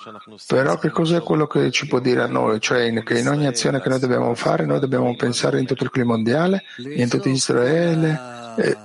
[0.46, 2.60] però che cos'è quello che ci può dire a noi?
[2.60, 5.90] Cioè che in ogni azione che noi dobbiamo fare noi dobbiamo pensare in tutto il
[5.90, 8.18] clima mondiale, in tutto Israele,
[8.56, 8.76] eh,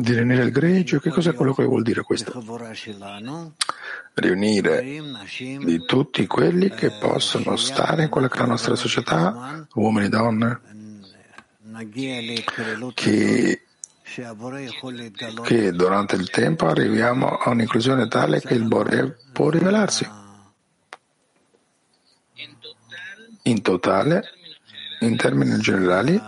[0.00, 2.42] di riunire il greggio, che cos'è quello che vuol dire questo?
[4.14, 10.06] Riunire di tutti quelli che possono stare in quella che è la nostra società, uomini
[10.06, 10.60] e donne,
[12.94, 13.62] che,
[15.42, 20.08] che durante il tempo arriviamo a un'inclusione tale che il Bore può rivelarsi.
[23.42, 24.24] In totale,
[25.00, 26.20] in termini generali,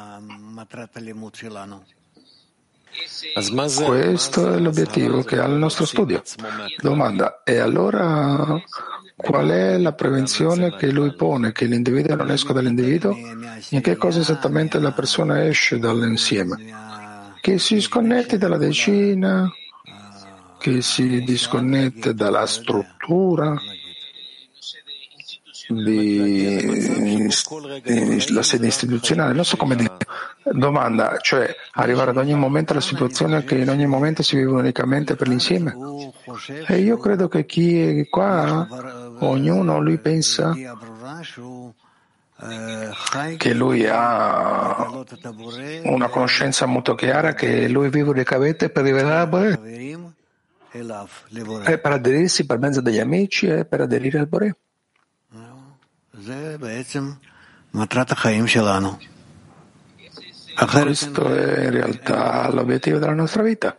[3.84, 6.22] questo è l'obiettivo che ha il nostro studio.
[6.80, 8.60] Domanda, e allora
[9.16, 13.16] qual è la prevenzione che lui pone, che l'individuo non esca dall'individuo?
[13.70, 16.56] In che cosa esattamente la persona esce dall'insieme?
[17.40, 19.50] Che si sconnetti dalla decina,
[20.58, 23.56] che si disconnette dalla struttura,
[25.68, 27.30] di,
[27.82, 29.96] di, la sede istituzionale, non so come dire.
[30.50, 35.14] Domanda, cioè arrivare ad ogni momento alla situazione che in ogni momento si vive unicamente
[35.14, 35.76] per l'insieme?
[36.66, 38.66] E io credo che chi è qua,
[39.20, 40.54] ognuno lui pensa
[43.36, 45.04] che lui ha
[45.84, 49.60] una conoscenza molto chiara che lui vive unicamente per rivelare
[50.70, 54.56] e per aderirsi per mezzo degli amici e per aderire al Bore.
[60.70, 63.76] Questo è in realtà l'obiettivo della nostra vita,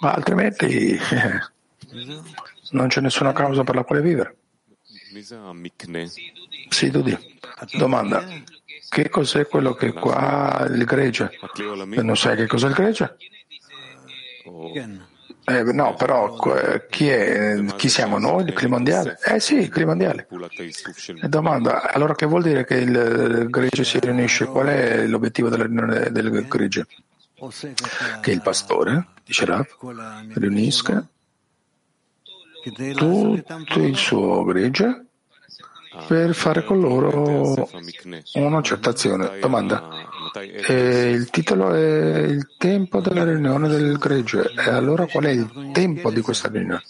[0.00, 0.98] ma altrimenti
[2.70, 4.36] non c'è nessuna causa per la quale vivere.
[6.68, 7.16] Sì, Dudi.
[7.72, 8.24] Domanda.
[8.88, 11.38] Che cos'è quello che qua il gregge?
[12.02, 13.16] Non sai che cos'è il gregge?
[15.48, 16.34] Eh, no, però
[16.90, 18.44] chi, è, chi siamo noi?
[18.44, 19.16] Il clima mondiale?
[19.24, 20.26] Eh sì, il clima mondiale.
[21.22, 24.46] E domanda, allora che vuol dire che il grigio si riunisce?
[24.46, 26.84] Qual è l'obiettivo della riunione del grigio?
[28.20, 29.66] Che il pastore, dice Rav,
[30.34, 31.06] riunisca
[32.96, 35.04] tutto il suo grigio
[36.08, 37.68] per fare con loro
[38.34, 39.38] una certa azione.
[39.38, 40.05] Domanda.
[40.40, 44.48] E il titolo è il tempo della riunione del greggio.
[44.50, 46.82] E allora qual è il tempo di questa riunione?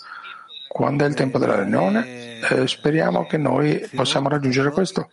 [0.68, 2.40] Quando è il tempo della riunione?
[2.40, 5.10] Eh, speriamo che noi possiamo raggiungere questo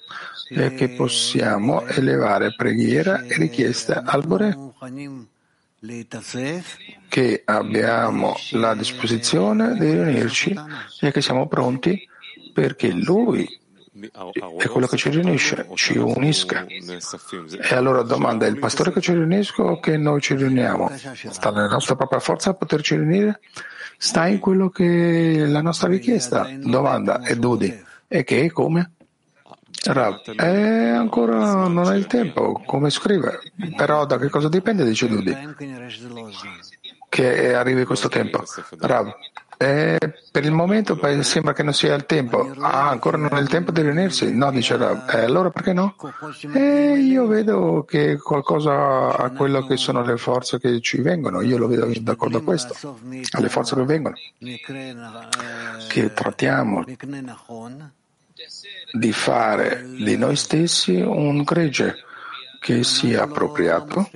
[0.49, 4.57] e che possiamo elevare preghiera e richiesta al Bore
[7.09, 10.55] che abbiamo la disposizione di riunirci
[11.01, 12.07] e che siamo pronti
[12.53, 13.59] perché Lui
[14.57, 16.65] è quello che ci riunisce, ci unisca.
[16.65, 20.91] E allora domanda, è il pastore che ci riunisce o che noi ci riuniamo?
[21.29, 23.39] Sta nella nostra propria forza poterci riunire?
[23.97, 26.49] Sta in quello che è la nostra richiesta.
[26.57, 27.83] Domanda, è Dudi.
[28.07, 28.51] E che?
[28.51, 28.91] Come?
[29.85, 33.39] Rav, eh, ancora non è il tempo, come scrive.
[33.75, 35.35] Però da che cosa dipende, dice Dudi,
[37.09, 38.43] che arrivi questo tempo?
[38.79, 39.13] Rav,
[39.63, 39.97] eh,
[40.31, 42.51] per il momento sembra che non sia il tempo.
[42.59, 44.35] Ah, ancora non è il tempo di riunirsi?
[44.35, 45.09] No, dice Rav.
[45.09, 45.95] Eh, allora perché no?
[46.53, 51.57] Eh, io vedo che qualcosa a quello che sono le forze che ci vengono, io
[51.57, 52.99] lo vedo d'accordo a questo,
[53.31, 54.15] alle forze che vengono,
[55.87, 56.83] che trattiamo
[58.91, 61.95] di fare di noi stessi un gregge
[62.59, 64.09] che sia appropriato,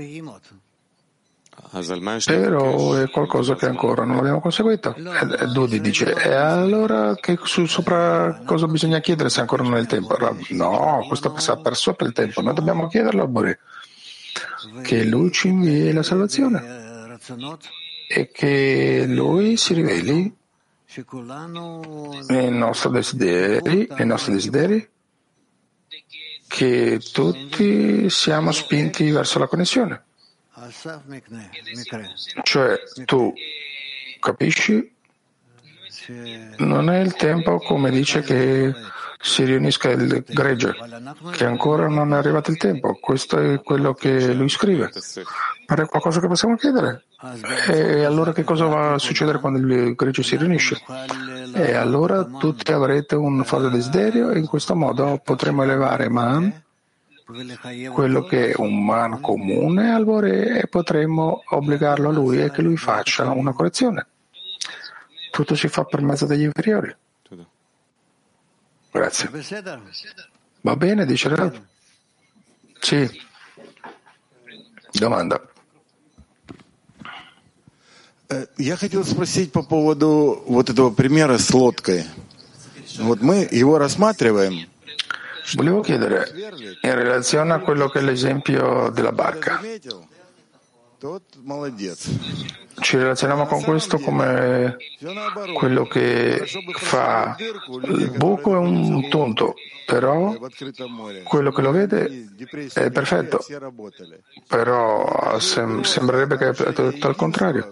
[2.25, 4.95] però è qualcosa che ancora non abbiamo conseguito.
[4.95, 9.79] E Dudi dice, e allora che su, sopra cosa bisogna chiedere se ancora non è
[9.79, 10.17] il tempo?
[10.49, 13.59] No, questo passa per sopra il tempo, noi dobbiamo chiederlo a Bore,
[14.81, 17.19] che lui ci invii la salvazione
[18.09, 20.35] e che lui si riveli
[22.27, 24.89] nei nostri desideri, nei nostri desideri
[26.47, 30.05] che tutti siamo spinti verso la connessione.
[32.43, 33.33] Cioè tu
[34.19, 34.95] capisci?
[36.57, 38.73] Non è il tempo, come dice, che
[39.19, 40.73] si riunisca il gregge,
[41.31, 42.97] che ancora non è arrivato il tempo.
[42.99, 44.89] Questo è quello che lui scrive.
[45.67, 47.03] Ma è qualcosa che possiamo chiedere.
[47.69, 50.81] E allora che cosa va a succedere quando il gregge si riunisce?
[51.53, 56.63] E allora tutti avrete un forte desiderio e in questo modo potremo elevare Man,
[57.92, 62.62] quello che è un Man comune al Bore e potremo obbligarlo a lui e che
[62.62, 64.06] lui faccia una correzione.
[65.30, 66.94] Tutto si fa per mezzo degli inferiori.
[68.90, 69.30] Grazie.
[70.60, 71.60] Va bene, dice Rav?
[72.80, 73.08] Sì.
[74.92, 75.40] Domanda.
[78.56, 82.04] Я хотел спросить по поводу вот этого примера с лодкой.
[82.98, 84.68] Вот мы его рассматриваем.
[85.55, 86.29] Volevo chiedere,
[86.81, 89.61] in relazione a quello che è l'esempio della barca,
[92.79, 94.77] ci relazioniamo con questo come
[95.53, 96.43] quello che
[96.75, 99.55] fa il buco è un tonto,
[99.85, 100.37] però
[101.23, 102.29] quello che lo vede
[102.73, 103.43] è perfetto.
[104.47, 107.71] Però sem- sembrerebbe che è tutto al contrario.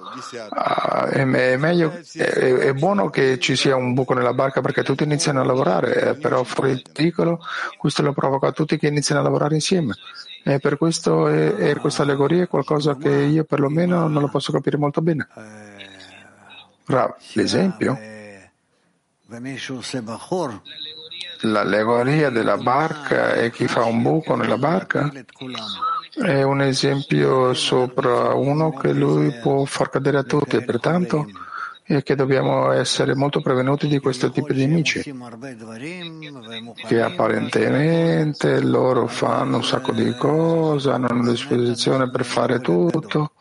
[1.11, 5.03] È, è, meglio, è, è, buono che ci sia un buco nella barca perché tutti
[5.03, 7.39] iniziano a lavorare, eh, però fuori il pericolo
[7.77, 9.95] questo lo provoca a tutti che iniziano a lavorare insieme.
[10.47, 14.51] E per questo è, è questa allegoria è qualcosa che io perlomeno non lo posso
[14.51, 15.27] capire molto bene.
[16.85, 17.97] Rav, l'esempio?
[21.41, 25.11] L'allegoria della barca e chi fa un buco nella barca
[26.13, 31.25] è un esempio sopra uno che lui può far cadere a tutti, pertanto
[31.87, 35.03] e che dobbiamo essere molto prevenuti di questo tipo di amici,
[36.87, 43.33] che apparentemente loro fanno un sacco di cose, hanno una disposizione per fare tutto,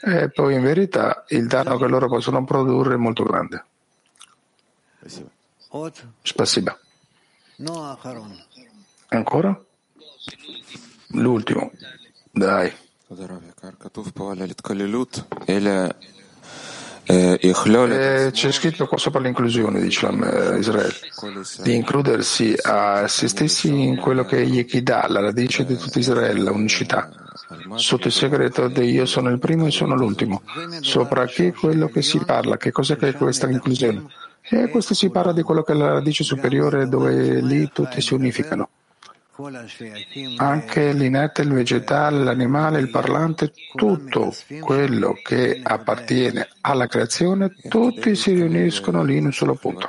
[0.00, 3.64] e poi in verità il danno che loro possono produrre è molto grande.
[6.20, 6.78] Spasiba.
[9.08, 9.58] Ancora?
[11.12, 11.72] L'ultimo.
[12.30, 12.70] Dai.
[17.10, 20.92] Eh, c'è scritto qua sopra l'inclusione, dice eh, Israele,
[21.62, 26.42] di includersi a se stessi in quello che è Yekidah, la radice di tutto Israele,
[26.42, 27.08] la unicità,
[27.76, 30.42] sotto il segreto di io sono il primo e sono l'ultimo.
[30.80, 34.04] Sopra che quello che si parla, che cos'è che è questa inclusione?
[34.42, 38.12] E questo si parla di quello che è la radice superiore dove lì tutti si
[38.12, 38.68] unificano.
[40.38, 48.32] Anche l'inerte, il vegetale, l'animale, il parlante, tutto quello che appartiene alla creazione, tutti si
[48.32, 49.86] riuniscono lì in un solo punto.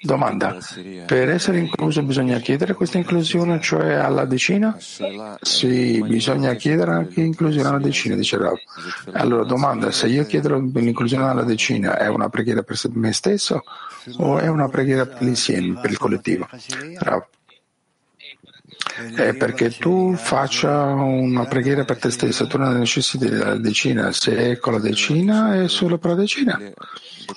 [0.00, 0.58] Domanda,
[1.06, 4.76] per essere incluso bisogna chiedere questa inclusione, cioè alla decina?
[5.40, 8.56] Sì, bisogna chiedere anche inclusione alla decina, dice Rav.
[9.12, 13.62] Allora domanda, se io chiedo l'inclusione alla decina, è una preghiera per me stesso
[14.16, 16.48] o è una preghiera per l'insieme, per il collettivo?
[16.98, 17.26] Rav
[19.14, 24.36] è perché tu faccia una preghiera per te stesso, tu non necessiti della decina, se
[24.36, 26.60] è con la decina è solo per la decina.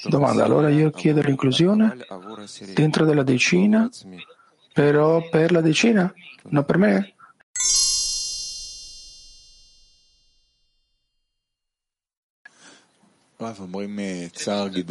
[0.07, 1.97] Domanda, allora io chiedo l'inclusione
[2.73, 3.89] dentro della decina,
[4.73, 6.13] però per la decina,
[6.49, 7.13] non per me?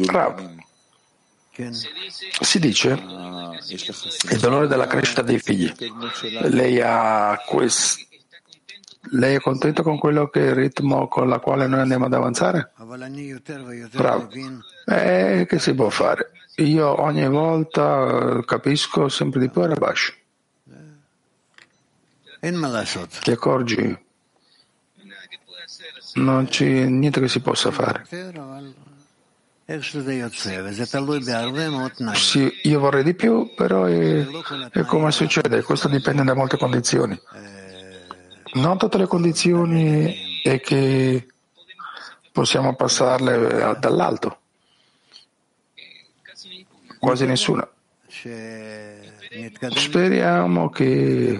[0.07, 0.68] Rav,
[2.41, 5.71] Si dice il dolore della crescita dei figli.
[6.49, 6.81] Lei,
[7.45, 8.07] quest...
[9.11, 12.13] Lei è contento con quello che è il ritmo con il quale noi andiamo ad
[12.13, 12.71] avanzare?
[13.97, 14.29] Bravo.
[14.85, 16.31] Eh, che si può fare?
[16.57, 20.15] Io ogni volta capisco sempre di più Rabash.
[23.21, 23.97] Ti accorgi?
[26.15, 28.05] Non c'è niente che si possa fare.
[32.15, 34.25] Sì, io vorrei di più, però è,
[34.71, 37.19] è come succede, questo dipende da molte condizioni.
[38.53, 41.27] Non tutte le condizioni è che
[42.31, 44.39] possiamo passarle dall'alto,
[46.97, 47.69] quasi nessuna.
[49.75, 51.39] Speriamo che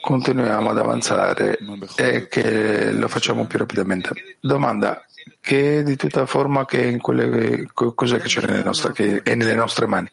[0.00, 1.58] continuiamo ad avanzare
[1.96, 4.36] e che lo facciamo più rapidamente.
[4.40, 5.04] Domanda,
[5.40, 9.54] che di tutta forma che in quelle cos'è che c'è nelle nostre, che è nelle
[9.54, 10.10] nostre mani?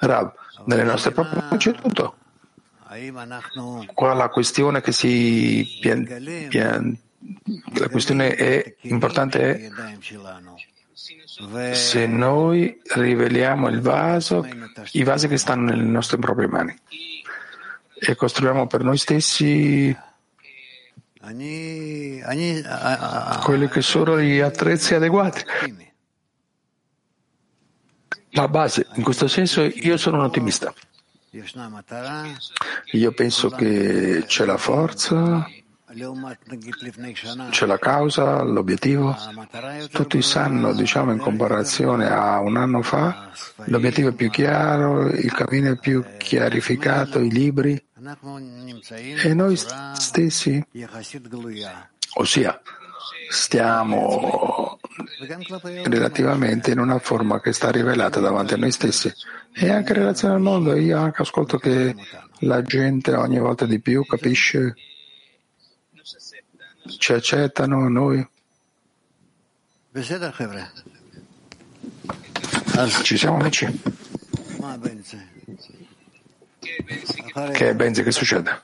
[0.00, 0.32] Rav,
[0.66, 2.16] nelle nostre proprie mani c'è tutto.
[3.92, 6.04] Qua la questione che si pian,
[6.48, 6.96] pian,
[7.74, 9.70] la questione è importante è
[11.72, 14.46] se noi riveliamo il vaso,
[14.92, 16.74] i vasi che stanno nelle nostre proprie mani
[18.12, 19.96] e costruiamo per noi stessi
[23.42, 25.42] quelli che sono gli attrezzi adeguati.
[28.30, 30.72] La base, in questo senso io sono un ottimista.
[32.92, 35.46] Io penso che c'è la forza,
[37.50, 39.16] c'è la causa, l'obiettivo.
[39.90, 43.30] Tutti sanno, diciamo, in comparazione a un anno fa,
[43.64, 47.82] l'obiettivo è più chiaro, il cammino è più chiarificato, i libri.
[49.22, 49.56] E noi
[49.94, 50.62] stessi,
[52.14, 52.60] ossia,
[53.30, 54.78] stiamo
[55.84, 59.10] relativamente in una forma che sta rivelata davanti a noi stessi
[59.54, 60.74] e anche in relazione al mondo.
[60.76, 61.94] Io anche ascolto che
[62.40, 64.74] la gente ogni volta di più capisce
[66.98, 68.26] ci accettano noi.
[73.02, 73.66] Ci siamo amici?
[77.52, 78.62] Che Benzi, che succede?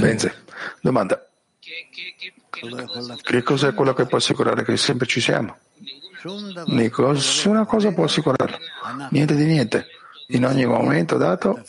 [0.00, 0.30] Benzi,
[0.80, 1.26] domanda.
[3.22, 5.56] Che cos'è quello che può assicurare che sempre ci siamo?
[6.66, 8.58] Nessuna cosa può assicurare.
[9.10, 9.86] Niente di niente
[10.28, 11.62] in ogni momento dato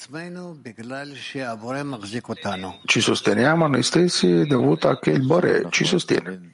[2.85, 6.51] ci sosteniamo noi stessi dovuto a che il Bore ci sostiene.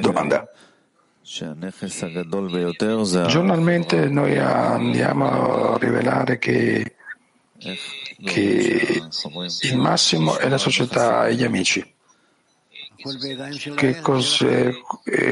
[0.00, 0.48] Domanda.
[3.26, 6.94] Giornalmente noi andiamo a rivelare che,
[7.58, 9.02] che
[9.62, 11.94] il massimo è la società e gli amici.
[13.74, 14.70] Che cos'è,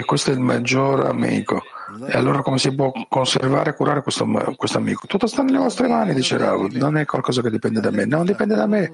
[0.05, 1.63] questo è il maggior amico.
[2.07, 4.27] E allora come si può conservare e curare questo,
[4.57, 5.07] questo amico?
[5.07, 6.73] Tutto sta nelle vostre mani, dice Raul.
[6.73, 8.05] Non è qualcosa che dipende da me.
[8.05, 8.93] Non dipende da me.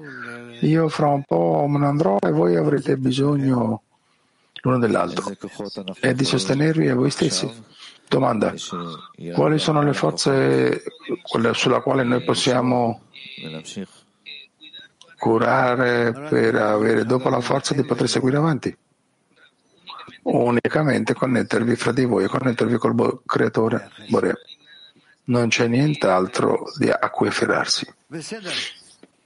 [0.61, 3.81] Io fra un po' me ne andrò e voi avrete bisogno
[4.61, 5.31] l'uno dell'altro
[5.99, 7.49] e di sostenervi a voi stessi.
[8.07, 8.53] Domanda,
[9.33, 10.83] quali sono le forze
[11.53, 13.01] sulla quale noi possiamo
[15.17, 18.77] curare per avere dopo la forza di poter seguire avanti?
[20.23, 24.35] Unicamente connettervi fra di voi e connettervi col creatore Borea.
[25.25, 26.65] Non c'è nient'altro
[26.99, 27.91] a cui afferrarsi.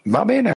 [0.04, 0.54] Va bene.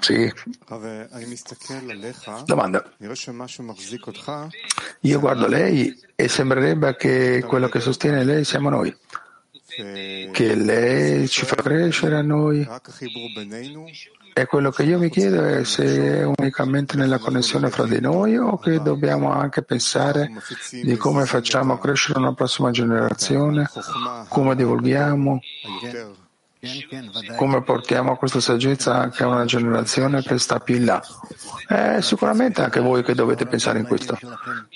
[0.00, 0.32] Sì.
[2.44, 2.92] Domanda.
[5.00, 8.92] Io guardo lei e sembrerebbe che quello che sostiene lei siamo noi
[10.32, 12.66] che lei ci fa crescere a noi.
[14.34, 18.36] E quello che io mi chiedo è se è unicamente nella connessione fra di noi
[18.36, 20.30] o che dobbiamo anche pensare
[20.70, 23.68] di come facciamo crescere una prossima generazione,
[24.28, 25.40] come divulghiamo,
[27.36, 31.02] come portiamo questa saggezza anche a una generazione che sta più in là?
[31.68, 34.16] Eh, sicuramente anche voi che dovete pensare in questo,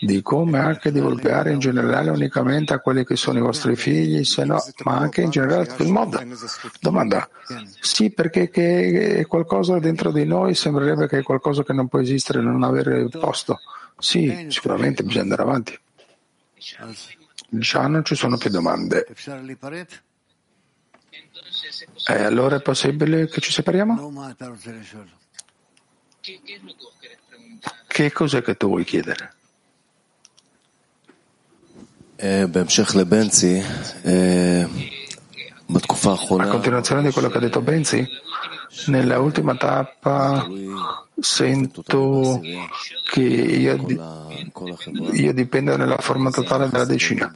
[0.01, 4.45] di come anche divulgare in generale unicamente a quelli che sono i vostri figli, se
[4.45, 6.21] no, ma anche in generale a tutto il mondo.
[6.81, 7.29] Domanda,
[7.81, 12.41] sì, perché è qualcosa dentro di noi sembrerebbe che è qualcosa che non può esistere,
[12.41, 13.61] non avere posto.
[13.99, 15.79] Sì, sicuramente bisogna andare avanti.
[17.49, 19.07] Già non ci sono più domande.
[22.09, 23.95] E allora è possibile che ci separiamo?
[27.89, 29.35] Che cos'è che tu vuoi chiedere?
[34.03, 34.69] Eh,
[36.45, 38.07] A continuazione di quello che ha detto Benzi,
[38.87, 40.47] Nella ultima tappa
[41.19, 42.41] sento
[43.11, 43.74] che io,
[45.12, 47.33] io dipendo nella forma totale della decina.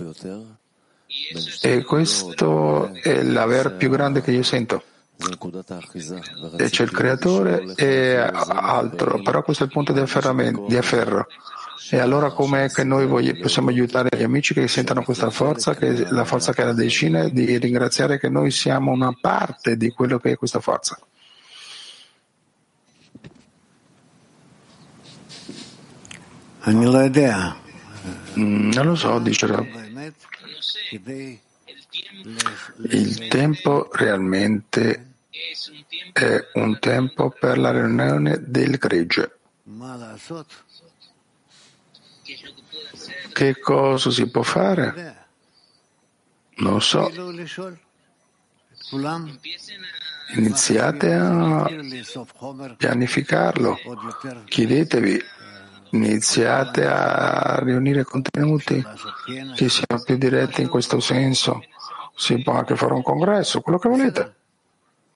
[1.60, 4.82] E questo è l'aver più grande che io sento.
[6.56, 10.02] E c'è il creatore e altro, però questo è il punto di,
[10.66, 11.26] di afferro.
[11.92, 16.24] E allora com'è che noi possiamo aiutare gli amici che sentono questa forza, che la
[16.24, 20.32] forza che è la decina, di ringraziare che noi siamo una parte di quello che
[20.32, 20.98] è questa forza?
[28.38, 29.79] Mm, non lo so, dice.
[32.88, 35.14] Il tempo realmente
[36.12, 39.38] è un tempo per la riunione del gregge.
[43.32, 45.28] Che cosa si può fare?
[46.56, 47.10] Non so.
[50.34, 51.70] Iniziate a
[52.76, 53.78] pianificarlo.
[54.46, 55.22] Chiedetevi
[55.90, 58.84] iniziate a riunire contenuti
[59.54, 61.62] che siano più diretti in questo senso.
[62.14, 64.34] Si può anche fare un congresso, quello che volete.